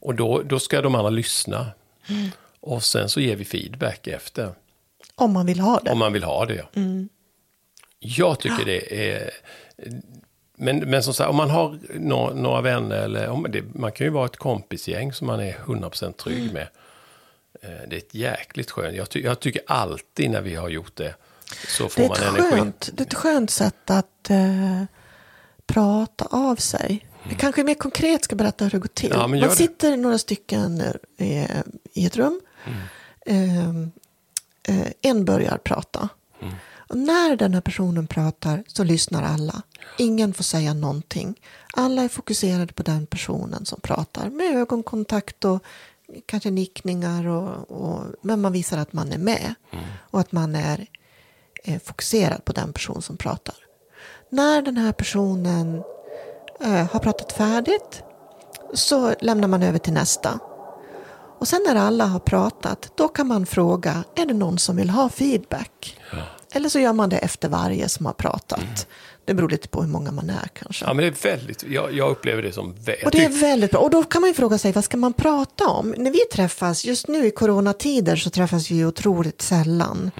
Och 0.00 0.14
då, 0.14 0.42
då 0.42 0.58
ska 0.58 0.82
de 0.82 0.94
andra 0.94 1.10
lyssna. 1.10 1.66
Och 2.60 2.82
sen 2.82 3.08
så 3.08 3.20
ger 3.20 3.36
vi 3.36 3.44
feedback 3.44 4.06
efter. 4.06 4.52
Om 5.16 5.32
man 5.32 5.46
vill 5.46 5.60
ha 5.60 5.80
det. 5.84 5.90
Om 5.90 5.98
man 5.98 6.12
vill 6.12 6.24
ha 6.24 6.46
det. 6.46 6.64
Jag 7.98 8.38
tycker 8.40 8.64
det 8.64 9.10
är... 9.12 9.30
Men, 10.58 10.78
men 10.78 11.02
som 11.02 11.14
sagt, 11.14 11.30
om 11.30 11.36
man 11.36 11.50
har 11.50 11.78
några, 11.94 12.34
några 12.34 12.60
vänner, 12.60 12.96
eller 13.02 13.28
om 13.28 13.46
det, 13.50 13.62
man 13.74 13.92
kan 13.92 14.06
ju 14.06 14.10
vara 14.10 14.26
ett 14.26 14.36
kompisgäng 14.36 15.12
som 15.12 15.26
man 15.26 15.40
är 15.40 15.52
100% 15.52 16.12
trygg 16.12 16.52
med. 16.52 16.68
Eh, 17.62 17.68
Det 17.88 17.96
är 17.96 17.98
ett 17.98 18.14
jäkligt 18.14 18.70
skönt. 18.70 18.96
Jag, 18.96 19.10
ty, 19.10 19.20
jag 19.22 19.40
tycker 19.40 19.62
alltid 19.66 20.30
när 20.30 20.40
vi 20.40 20.54
har 20.54 20.68
gjort 20.68 20.96
det 20.96 21.14
så 21.68 21.88
får 21.88 22.02
det, 22.02 22.08
man 22.08 22.18
energi. 22.22 22.50
skönt, 22.56 22.90
det 22.94 23.02
är 23.02 23.06
ett 23.06 23.14
skönt 23.14 23.50
sätt 23.50 23.90
att 23.90 24.30
eh, 24.30 24.82
prata 25.66 26.24
av 26.30 26.56
sig. 26.56 27.06
Vi 27.28 27.34
kanske 27.34 27.64
mer 27.64 27.74
konkret 27.74 28.24
ska 28.24 28.36
berätta 28.36 28.64
hur 28.64 28.70
det 28.70 28.78
går 28.78 28.88
till. 28.88 29.12
Mm. 29.12 29.20
Ja, 29.20 29.26
man 29.28 29.40
det. 29.40 29.50
sitter 29.56 29.96
några 29.96 30.18
stycken 30.18 30.80
eh, 31.18 31.50
i 31.92 32.06
ett 32.06 32.16
rum. 32.16 32.40
Mm. 32.64 32.78
Eh, 33.26 33.88
eh, 34.68 34.86
en 35.02 35.24
börjar 35.24 35.58
prata. 35.58 36.08
Mm. 36.42 36.54
Och 36.88 36.96
när 36.96 37.36
den 37.36 37.54
här 37.54 37.60
personen 37.60 38.06
pratar 38.06 38.64
så 38.66 38.84
lyssnar 38.84 39.22
alla. 39.22 39.62
Ingen 39.98 40.34
får 40.34 40.44
säga 40.44 40.74
någonting. 40.74 41.40
Alla 41.72 42.02
är 42.02 42.08
fokuserade 42.08 42.72
på 42.72 42.82
den 42.82 43.06
personen 43.06 43.66
som 43.66 43.80
pratar 43.80 44.30
med 44.30 44.56
ögonkontakt 44.56 45.44
och 45.44 45.62
kanske 46.26 46.50
nickningar. 46.50 47.26
Och, 47.26 47.70
och, 47.70 48.04
men 48.20 48.40
man 48.40 48.52
visar 48.52 48.78
att 48.78 48.92
man 48.92 49.12
är 49.12 49.18
med 49.18 49.54
och 50.10 50.20
att 50.20 50.32
man 50.32 50.54
är 50.54 50.86
eh, 51.64 51.80
fokuserad 51.84 52.44
på 52.44 52.52
den 52.52 52.72
person 52.72 53.02
som 53.02 53.16
pratar. 53.16 53.54
När 54.30 54.62
den 54.62 54.76
här 54.76 54.92
personen 54.92 55.82
eh, 56.60 56.90
har 56.92 57.00
pratat 57.00 57.32
färdigt 57.32 58.02
så 58.74 59.14
lämnar 59.20 59.48
man 59.48 59.62
över 59.62 59.78
till 59.78 59.92
nästa. 59.92 60.38
Och 61.38 61.48
sen 61.48 61.60
när 61.66 61.74
alla 61.76 62.06
har 62.06 62.18
pratat, 62.20 62.92
då 62.96 63.08
kan 63.08 63.26
man 63.26 63.46
fråga, 63.46 64.04
är 64.14 64.26
det 64.26 64.34
någon 64.34 64.58
som 64.58 64.76
vill 64.76 64.90
ha 64.90 65.08
feedback? 65.08 65.98
Eller 66.52 66.68
så 66.68 66.78
gör 66.78 66.92
man 66.92 67.08
det 67.08 67.18
efter 67.18 67.48
varje 67.48 67.88
som 67.88 68.06
har 68.06 68.12
pratat. 68.12 68.86
Det 69.24 69.34
beror 69.34 69.48
lite 69.48 69.68
på 69.68 69.82
hur 69.82 69.88
många 69.88 70.10
man 70.12 70.30
är 70.30 70.48
kanske. 70.52 70.84
Ja, 70.84 70.94
men 70.94 71.04
det 71.04 71.06
är 71.26 71.30
väldigt, 71.36 71.64
jag, 71.64 71.92
jag 71.92 72.10
upplever 72.10 72.42
det 72.42 72.52
som... 72.52 72.74
vä- 72.74 73.04
Och 73.04 73.10
det 73.10 73.24
är 73.24 73.28
väldigt 73.40 73.70
bra. 73.70 73.80
Och 73.80 73.90
då 73.90 74.02
kan 74.02 74.20
man 74.20 74.30
ju 74.30 74.34
fråga 74.34 74.58
sig, 74.58 74.72
vad 74.72 74.84
ska 74.84 74.96
man 74.96 75.12
prata 75.12 75.68
om? 75.68 75.94
När 75.96 76.10
vi 76.10 76.18
träffas, 76.18 76.84
just 76.84 77.08
nu 77.08 77.26
i 77.26 77.30
coronatider 77.30 78.16
så 78.16 78.30
träffas 78.30 78.70
vi 78.70 78.84
otroligt 78.84 79.42
sällan. 79.42 80.10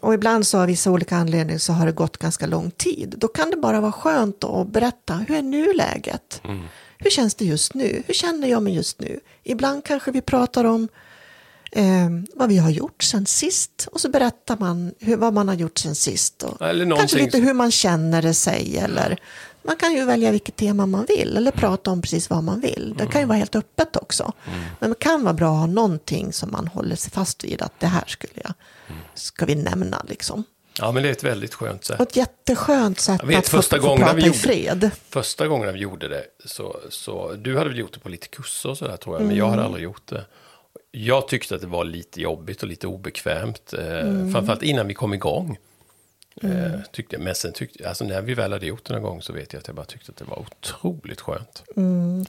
Och 0.00 0.14
ibland 0.14 0.46
så 0.46 0.58
av 0.60 0.66
vissa 0.66 0.90
olika 0.90 1.16
anledningar 1.16 1.58
så 1.58 1.72
har 1.72 1.86
det 1.86 1.92
gått 1.92 2.16
ganska 2.16 2.46
lång 2.46 2.70
tid. 2.70 3.14
Då 3.18 3.28
kan 3.28 3.50
det 3.50 3.56
bara 3.56 3.80
vara 3.80 3.92
skönt 3.92 4.44
att 4.44 4.66
berätta, 4.68 5.14
hur 5.14 5.36
är 5.36 5.42
nuläget? 5.42 6.42
Hur 7.02 7.10
känns 7.10 7.34
det 7.34 7.44
just 7.44 7.74
nu? 7.74 8.02
Hur 8.06 8.14
känner 8.14 8.48
jag 8.48 8.62
mig 8.62 8.74
just 8.74 9.00
nu? 9.00 9.20
Ibland 9.44 9.84
kanske 9.84 10.10
vi 10.10 10.20
pratar 10.20 10.64
om 10.64 10.88
eh, 11.72 12.08
vad 12.34 12.48
vi 12.48 12.58
har 12.58 12.70
gjort 12.70 13.02
sen 13.02 13.26
sist. 13.26 13.88
Och 13.92 14.00
så 14.00 14.08
berättar 14.08 14.56
man 14.56 14.94
hur, 15.00 15.16
vad 15.16 15.32
man 15.34 15.48
har 15.48 15.54
gjort 15.54 15.78
sen 15.78 15.94
sist. 15.94 16.42
Och 16.42 16.56
kanske 16.98 17.16
lite 17.24 17.38
hur 17.38 17.54
man 17.54 17.70
känner 17.70 18.22
det 18.22 18.34
sig. 18.34 18.76
Eller 18.78 19.18
man 19.62 19.76
kan 19.76 19.92
ju 19.92 20.04
välja 20.04 20.30
vilket 20.30 20.56
tema 20.56 20.86
man 20.86 21.04
vill. 21.08 21.36
Eller 21.36 21.50
prata 21.50 21.90
om 21.90 22.02
precis 22.02 22.30
vad 22.30 22.44
man 22.44 22.60
vill. 22.60 22.94
Det 22.98 23.06
kan 23.06 23.20
ju 23.20 23.26
vara 23.26 23.38
helt 23.38 23.54
öppet 23.56 23.96
också. 23.96 24.32
Men 24.78 24.90
det 24.90 24.98
kan 24.98 25.24
vara 25.24 25.34
bra 25.34 25.52
att 25.52 25.58
ha 25.58 25.66
någonting 25.66 26.32
som 26.32 26.50
man 26.50 26.66
håller 26.68 26.96
sig 26.96 27.12
fast 27.12 27.44
vid. 27.44 27.62
Att 27.62 27.80
det 27.80 27.86
här 27.86 28.04
skulle 28.06 28.32
jag, 28.44 28.52
ska 29.14 29.46
vi 29.46 29.54
nämna 29.54 30.04
liksom. 30.08 30.44
Ja, 30.80 30.92
men 30.92 31.02
det 31.02 31.08
är 31.08 31.12
ett 31.12 31.24
väldigt 31.24 31.54
skönt 31.54 31.84
sätt. 31.84 32.00
Och 32.00 32.06
ett 32.08 32.16
jätteskönt 32.16 33.00
sätt 33.00 33.24
vet, 33.24 33.38
att 33.38 33.48
få, 33.48 33.56
första 33.56 33.76
få 33.76 33.82
gången 33.82 33.98
prata 34.04 34.14
vi 34.16 34.22
i 34.22 34.26
gjorde- 34.26 34.38
fred. 34.38 34.90
Första 35.08 35.48
gången 35.48 35.72
vi 35.74 35.80
gjorde 35.80 36.08
det, 36.08 36.24
så, 36.44 36.76
så 36.90 37.32
du 37.32 37.56
hade 37.58 37.70
väl 37.70 37.78
gjort 37.78 37.92
det 37.94 38.00
på 38.00 38.08
lite 38.08 38.28
kurser 38.28 38.68
och 38.70 38.78
sådär 38.78 38.96
tror 38.96 39.16
jag, 39.18 39.26
men 39.26 39.36
jag 39.36 39.46
Mm. 39.46 39.50
hade 39.58 39.64
aldrig 39.66 39.84
gjort 39.84 40.06
det. 40.08 40.24
Jag 40.92 41.28
tyckte 41.28 41.54
att 41.54 41.60
det 41.60 41.66
var 41.66 41.84
lite 41.84 42.20
jobbigt 42.20 42.62
och 42.62 42.68
lite 42.68 42.86
obekvämt, 42.86 43.72
eh, 43.78 43.86
Mm. 44.00 44.32
framförallt 44.32 44.62
innan 44.62 44.86
vi 44.88 44.94
kom 44.94 45.14
igång. 45.14 45.58
Eh, 46.42 46.50
tyckte 46.92 47.16
jag. 47.16 47.22
Men 47.22 47.34
sen 47.34 47.52
tyckte 47.52 47.88
alltså 47.88 48.04
när 48.04 48.22
vi 48.22 48.34
väl 48.34 48.52
hade 48.52 48.66
gjort 48.66 48.84
det 48.86 48.92
någon 48.94 49.02
gång 49.02 49.22
så 49.22 49.32
vet 49.32 49.52
jag 49.52 49.60
att 49.60 49.66
jag 49.66 49.76
bara 49.76 49.86
tyckte 49.86 50.10
att 50.12 50.16
det 50.16 50.24
var 50.24 50.38
otroligt 50.38 51.20
skönt. 51.20 51.62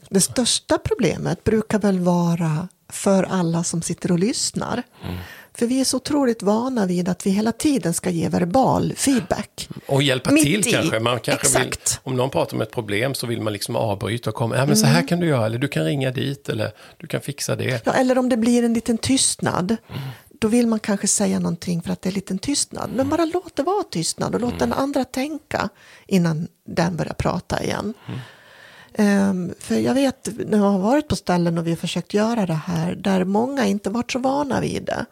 Det 0.08 0.20
största 0.20 0.78
problemet 0.78 1.44
brukar 1.44 1.78
väl 1.78 1.98
vara 1.98 2.68
för 2.88 3.22
alla 3.22 3.64
som 3.64 3.82
sitter 3.82 4.12
och 4.12 4.18
lyssnar. 4.18 4.82
Mm. 5.04 5.16
För 5.54 5.66
vi 5.66 5.80
är 5.80 5.84
så 5.84 5.96
otroligt 5.96 6.42
vana 6.42 6.86
vid 6.86 7.08
att 7.08 7.26
vi 7.26 7.30
hela 7.30 7.52
tiden 7.52 7.94
ska 7.94 8.10
ge 8.10 8.28
verbal 8.28 8.92
feedback. 8.96 9.68
Och 9.86 10.02
hjälpa 10.02 10.30
Mitt 10.30 10.44
till 10.44 10.68
i. 10.68 10.72
kanske. 10.72 11.00
Man 11.00 11.20
kanske 11.20 11.58
vill, 11.58 11.68
Exakt. 11.68 12.00
om 12.02 12.16
någon 12.16 12.30
pratar 12.30 12.56
om 12.56 12.60
ett 12.62 12.70
problem 12.70 13.14
så 13.14 13.26
vill 13.26 13.40
man 13.40 13.52
liksom 13.52 13.76
avbryta 13.76 14.30
och 14.30 14.36
komma. 14.36 14.56
Ja, 14.56 14.66
men 14.66 14.76
så 14.76 14.86
här 14.86 15.08
kan 15.08 15.20
du 15.20 15.26
göra, 15.26 15.46
eller 15.46 15.58
du 15.58 15.68
kan 15.68 15.84
ringa 15.84 16.10
dit, 16.10 16.48
eller 16.48 16.72
du 16.96 17.06
kan 17.06 17.20
fixa 17.20 17.56
det. 17.56 17.82
Ja, 17.86 17.92
eller 17.92 18.18
om 18.18 18.28
det 18.28 18.36
blir 18.36 18.64
en 18.64 18.74
liten 18.74 18.98
tystnad. 18.98 19.76
Då 20.40 20.48
vill 20.48 20.66
man 20.66 20.80
kanske 20.80 21.06
säga 21.08 21.38
någonting 21.38 21.82
för 21.82 21.92
att 21.92 22.02
det 22.02 22.06
är 22.08 22.10
en 22.10 22.14
liten 22.14 22.38
tystnad. 22.38 22.90
Men 22.94 23.08
bara 23.08 23.24
låt 23.24 23.56
det 23.56 23.62
vara 23.62 23.82
tystnad 23.82 24.34
och 24.34 24.40
låt 24.40 24.58
den 24.58 24.72
andra 24.72 25.04
tänka 25.04 25.68
innan 26.06 26.48
den 26.66 26.96
börjar 26.96 27.14
prata 27.14 27.62
igen. 27.62 27.94
Ehm, 28.94 29.54
för 29.58 29.74
jag 29.74 29.94
vet, 29.94 30.28
när 30.46 30.58
jag 30.58 30.64
har 30.64 30.78
varit 30.78 31.08
på 31.08 31.16
ställen 31.16 31.58
och 31.58 31.66
vi 31.66 31.70
har 31.70 31.76
försökt 31.76 32.14
göra 32.14 32.46
det 32.46 32.60
här, 32.66 32.94
där 32.94 33.24
många 33.24 33.66
inte 33.66 33.90
varit 33.90 34.12
så 34.12 34.18
vana 34.18 34.60
vid 34.60 34.84
det, 34.84 35.06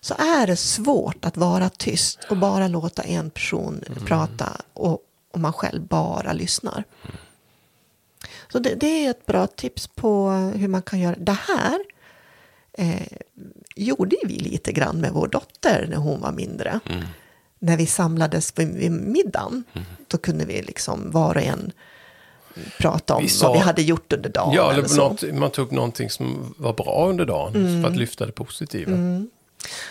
så 0.00 0.14
är 0.14 0.46
det 0.46 0.56
svårt 0.56 1.24
att 1.24 1.36
vara 1.36 1.68
tyst 1.68 2.18
och 2.30 2.36
bara 2.36 2.68
låta 2.68 3.02
en 3.02 3.30
person 3.30 3.84
prata 4.06 4.48
och, 4.72 4.98
och 5.32 5.40
man 5.40 5.52
själv 5.52 5.82
bara 5.86 6.32
lyssnar. 6.32 6.84
Så 8.52 8.58
det, 8.58 8.74
det 8.74 9.06
är 9.06 9.10
ett 9.10 9.26
bra 9.26 9.46
tips 9.46 9.86
på 9.86 10.30
hur 10.30 10.68
man 10.68 10.82
kan 10.82 11.00
göra. 11.00 11.16
Det 11.18 11.36
här 11.48 11.78
eh, 12.72 13.06
gjorde 13.76 14.16
vi 14.24 14.34
lite 14.38 14.72
grann 14.72 14.96
med 15.00 15.12
vår 15.12 15.28
dotter 15.28 15.86
när 15.90 15.96
hon 15.96 16.20
var 16.20 16.32
mindre. 16.32 16.80
när 17.58 17.76
vi 17.76 17.86
samlades 17.86 18.52
vid, 18.58 18.68
vid 18.74 18.90
middagen, 18.90 19.64
Mm. 19.72 19.86
då 20.08 20.18
kunde 20.18 20.44
vi 20.44 20.62
liksom 20.62 21.10
var 21.10 21.34
och 21.36 21.42
en 21.42 21.72
prata 22.78 23.14
om 23.14 23.22
Vi 23.22 23.28
sa- 23.28 23.46
vad 23.48 23.56
vi 23.56 23.62
hade 23.62 23.82
gjort 23.82 24.12
under 24.12 24.28
dagen. 24.30 24.52
Ja, 24.54 24.72
eller 24.72 24.84
eller 24.84 24.96
något, 24.96 25.22
man 25.34 25.50
tog 25.50 25.66
upp 25.66 25.72
någonting 25.72 26.10
som 26.10 26.54
var 26.58 26.72
bra 26.72 27.06
under 27.08 27.24
dagen 27.26 27.56
Mm. 27.56 27.82
för 27.82 27.90
att 27.90 27.96
lyfta 27.96 28.26
det 28.26 28.32
positiva. 28.32 28.90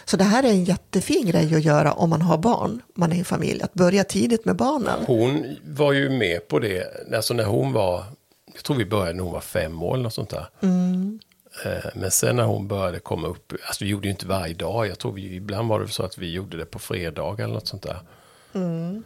Så 0.05 0.17
det 0.17 0.23
här 0.23 0.43
är 0.43 0.47
en 0.47 0.63
jättefin 0.63 1.25
grej 1.25 1.55
att 1.55 1.63
göra 1.63 1.93
om 1.93 2.09
man 2.09 2.21
har 2.21 2.37
barn, 2.37 2.81
man 2.93 3.11
är 3.11 3.15
en 3.15 3.25
familj, 3.25 3.61
att 3.61 3.73
börja 3.73 4.03
tidigt 4.03 4.45
med 4.45 4.55
barnen. 4.55 4.99
Hon 5.07 5.55
var 5.63 5.93
ju 5.93 6.09
med 6.09 6.47
på 6.47 6.59
det, 6.59 6.83
alltså 7.15 7.33
när 7.33 7.43
hon 7.43 7.73
var, 7.73 8.03
jag 8.53 8.63
tror 8.63 8.75
vi 8.77 8.85
började 8.85 9.13
när 9.13 9.23
hon 9.23 9.33
var 9.33 9.41
fem 9.41 9.83
år 9.83 9.93
eller 9.93 10.03
något 10.03 10.13
sånt 10.13 10.29
där. 10.29 10.49
Mm. 10.61 11.19
Eh, 11.65 11.89
Men 11.95 12.11
sen 12.11 12.35
när 12.35 12.43
hon 12.43 12.67
började 12.67 12.99
komma 12.99 13.27
upp, 13.27 13.53
alltså 13.67 13.83
vi 13.83 13.89
gjorde 13.89 14.07
ju 14.07 14.11
inte 14.11 14.27
varje 14.27 14.53
dag, 14.53 14.87
jag 14.87 14.99
tror 14.99 15.11
vi, 15.11 15.35
ibland 15.35 15.69
var 15.69 15.79
det 15.79 15.87
så 15.87 16.03
att 16.03 16.17
vi 16.17 16.31
gjorde 16.31 16.57
det 16.57 16.65
på 16.65 16.79
fredag 16.79 17.35
eller 17.39 17.53
något 17.53 17.67
sånt 17.67 17.83
där. 17.83 17.99
Mm. 18.53 19.03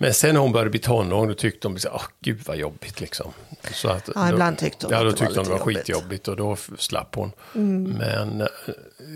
Men 0.00 0.14
sen 0.14 0.34
när 0.34 0.40
hon 0.40 0.52
började 0.52 0.70
bli 0.70 0.80
tonåring, 0.80 1.28
då 1.28 1.34
tyckte 1.34 1.68
hon, 1.68 1.78
åh 1.92 2.02
gud 2.20 2.40
vad 2.46 2.56
jobbigt 2.56 3.00
liksom. 3.00 3.32
Så 3.72 3.88
att, 3.88 4.08
Ja, 4.14 4.30
ibland 4.30 4.58
tyckte 4.58 4.86
hon 4.86 4.92
ja, 4.92 4.98
att 4.98 5.04
då 5.04 5.10
det 5.10 5.20
var 5.20 5.26
tyckte 5.26 5.42
det 5.42 5.50
var 5.50 5.58
jobbigt. 5.58 5.76
Mm. 5.76 5.84
skitjobbigt 5.84 6.28
och 6.28 6.36
då 6.36 6.56
slapp 6.78 7.14
hon. 7.14 7.32
Men 7.98 8.40
eh, 8.40 8.46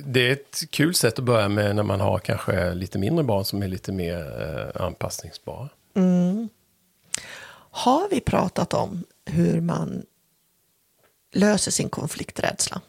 det 0.04 0.28
är 0.28 0.32
ett 0.32 0.62
kul 0.70 0.94
sätt 0.94 1.18
att 1.18 1.24
börja 1.24 1.48
med 1.48 1.76
när 1.76 1.82
man 1.82 2.00
har 2.00 2.18
kanske 2.18 2.74
lite 2.74 2.98
mindre 2.98 3.24
barn 3.24 3.44
som 3.44 3.62
är 3.62 3.68
lite 3.68 3.92
mer 3.92 4.42
eh, 4.76 4.82
anpassningsbara. 4.82 5.68
Har 7.74 8.08
vi 8.10 8.20
pratat 8.20 8.74
om 8.74 9.04
hur 9.24 9.60
man 9.60 10.02
löser 11.32 11.70
sin 11.70 11.88
konflikträdsla? 11.88 12.80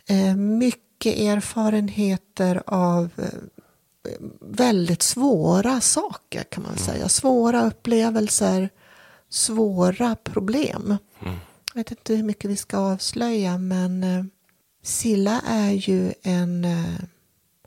eh, 0.06 0.36
mycket 0.36 1.18
erfarenheter 1.18 2.62
av 2.66 3.10
väldigt 4.40 5.02
svåra 5.02 5.80
saker 5.80 6.42
kan 6.42 6.62
man 6.62 6.78
säga. 6.78 7.08
Svåra 7.08 7.66
upplevelser, 7.66 8.70
svåra 9.28 10.16
problem. 10.16 10.96
Jag 11.74 11.74
vet 11.74 11.90
inte 11.90 12.14
hur 12.14 12.22
mycket 12.22 12.50
vi 12.50 12.56
ska 12.56 12.78
avslöja 12.78 13.58
men 13.58 14.30
Silla 14.82 15.40
är 15.46 15.70
ju 15.70 16.12
en, 16.22 16.66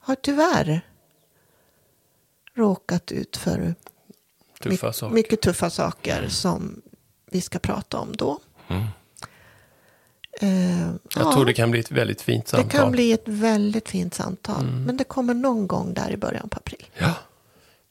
har 0.08 0.16
tyvärr 0.16 0.82
råkat 2.56 3.12
ut 3.12 3.38
för 3.38 3.76
Tuffa 4.60 4.94
My-. 5.08 5.14
Mycket 5.14 5.42
tuffa 5.42 5.70
saker 5.70 6.28
som 6.28 6.82
vi 7.32 7.42
ska 7.42 7.60
prata 7.60 8.00
om 8.00 8.16
då. 8.16 8.40
Eh, 10.42 10.82
Jag 10.82 10.98
ja, 11.16 11.34
tror 11.34 11.46
det 11.46 11.54
kan 11.54 11.72
bli 11.72 11.80
ett 11.80 11.92
väldigt 11.92 12.22
fint 12.22 12.46
det 12.46 12.50
samtal. 12.52 12.70
kan 12.80 12.92
bli 12.92 13.12
ett 13.12 13.28
väldigt 13.28 13.90
fint 13.90 14.14
samtal. 14.14 14.64
Men 14.66 14.98
det 14.98 15.04
kommer 15.04 15.34
någon 15.34 15.68
gång 15.68 15.94
där 15.94 16.12
i 16.12 16.18
början 16.18 16.50
på 16.50 16.58
april. 16.58 16.86
Ja. 16.98 17.14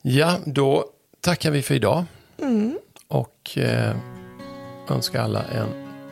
ja, 0.03 0.39
då 0.47 0.85
tackar 1.21 1.51
vi 1.51 1.63
för 1.63 1.75
idag. 1.75 2.05
Och 3.09 3.59
eh, 3.59 3.97
önskar 4.89 5.23
alla 5.23 5.45
en 5.45 5.69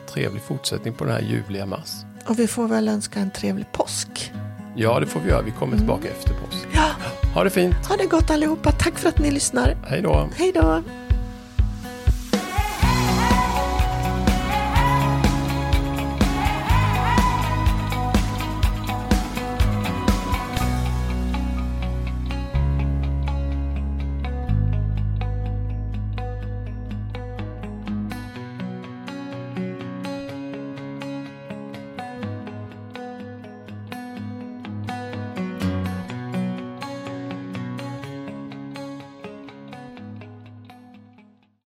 trevlig 0.07 0.41
fortsättning 0.41 0.93
på 0.93 1.03
den 1.03 1.13
här 1.13 1.21
ljuvliga 1.21 1.65
mars. 1.65 1.89
Och 2.27 2.39
vi 2.39 2.47
får 2.47 2.67
väl 2.67 2.87
önska 2.87 3.19
en 3.19 3.31
trevlig 3.31 3.71
påsk. 3.71 4.31
Ja, 4.75 4.99
det 4.99 5.05
får 5.05 5.19
vi 5.19 5.29
göra. 5.29 5.41
Vi 5.41 5.51
kommer 5.51 5.77
tillbaka 5.77 6.07
efter 6.07 6.29
påsk. 6.33 6.67
Ja, 6.73 6.85
Ha 7.33 7.43
det 7.43 7.49
fint. 7.49 7.75
ha 7.89 7.95
det 7.97 8.05
gott 8.05 8.29
allihopa. 8.31 8.71
Tack 8.71 8.99
för 8.99 9.09
att 9.09 9.19
ni 9.19 9.31
lyssnar. 9.31 9.75
Hej 9.87 10.01
då. 10.01 10.29
Hej 10.35 10.51
då. 10.55 10.81